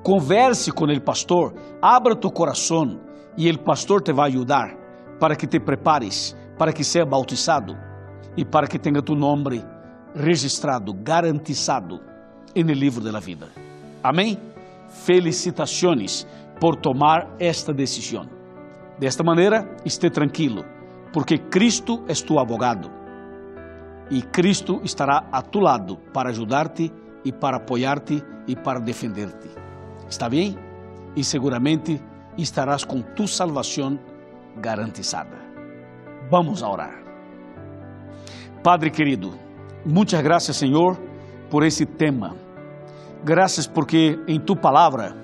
Converse 0.05 0.71
com 0.71 0.85
o 0.85 1.01
pastor. 1.01 1.55
Abra 1.83 2.15
tu 2.15 2.31
coração 2.31 3.01
e 3.37 3.51
o 3.51 3.59
pastor 3.59 4.03
te 4.03 4.13
vai 4.13 4.31
ajudar 4.31 4.77
para 5.19 5.35
que 5.35 5.47
te 5.47 5.59
prepares, 5.59 6.37
para 6.57 6.73
que 6.73 6.85
seja 6.85 7.05
bautizado 7.05 7.77
e 8.37 8.45
para 8.45 8.67
que 8.67 8.79
tenha 8.79 9.03
tu 9.03 9.15
nome 9.15 9.63
registrado, 10.17 10.93
garantizado 10.95 12.01
no 12.55 12.73
livro 12.73 13.05
da 13.05 13.21
vida. 13.21 13.49
Amém? 14.03 14.39
Felicitações 14.89 16.27
por 16.59 16.77
tomar 16.77 17.29
esta 17.39 17.73
decisão. 17.73 18.27
Desta 18.99 19.23
maneira, 19.23 19.69
esteja 19.85 20.15
tranquilo, 20.15 20.65
porque 21.13 21.37
Cristo 21.39 22.03
é 22.09 22.15
tu 22.15 22.39
abogado 22.39 22.91
e 24.11 24.23
Cristo 24.23 24.81
estará 24.85 25.27
a 25.33 25.43
tu 25.43 25.59
lado 25.59 25.97
para 26.13 26.31
ajudar-te 26.31 26.93
e 27.25 27.33
para 27.33 27.57
apoiar-te 27.57 28.23
e 28.47 28.55
para 28.55 28.79
defender-te. 28.79 29.51
Está 30.09 30.29
bem? 30.29 30.57
E 31.17 31.25
seguramente 31.25 32.01
estarás 32.39 32.85
com 32.85 33.03
tu 33.03 33.27
salvação 33.27 33.99
garantizada. 34.57 35.37
Vamos 36.31 36.63
a 36.63 36.69
orar. 36.69 37.03
Padre 38.63 38.91
querido, 38.91 39.35
muitas 39.87 40.21
graças, 40.23 40.57
Senhor, 40.57 40.99
por 41.49 41.65
esse 41.65 41.87
tema. 41.87 42.35
Graças 43.25 43.67
porque 43.67 44.19
em 44.27 44.39
tu 44.39 44.55
palavra 44.55 45.15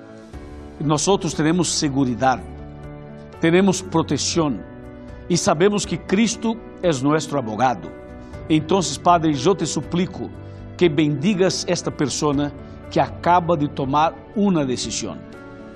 nós 0.79 1.07
outros 1.07 1.33
teremos 1.33 1.71
segurança 1.71 2.53
temos 3.43 3.81
proteção 3.81 4.57
e 5.29 5.35
sabemos 5.35 5.85
que 5.85 5.97
Cristo 5.97 6.55
é 6.81 6.87
nosso 6.87 7.37
abogado. 7.37 7.91
Então, 8.49 8.79
Padre, 9.03 9.35
eu 9.45 9.53
te 9.53 9.65
suplico 9.65 10.29
que 10.77 10.87
bendigas 10.87 11.65
esta 11.67 11.91
pessoa 11.91 12.53
que 12.89 13.01
acaba 13.01 13.57
de 13.57 13.67
tomar 13.67 14.13
uma 14.33 14.65
decisão. 14.65 15.17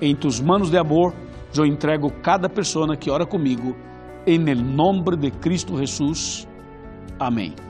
Em 0.00 0.16
tus 0.16 0.40
manos 0.40 0.70
de 0.70 0.78
amor, 0.78 1.12
eu 1.54 1.66
entrego 1.66 2.10
cada 2.22 2.48
pessoa 2.48 2.96
que 2.96 3.10
ora 3.10 3.26
comigo, 3.26 3.76
em 4.26 4.38
nome 4.38 5.16
de 5.18 5.30
Cristo 5.30 5.76
Jesus. 5.76 6.48
Amém. 7.20 7.67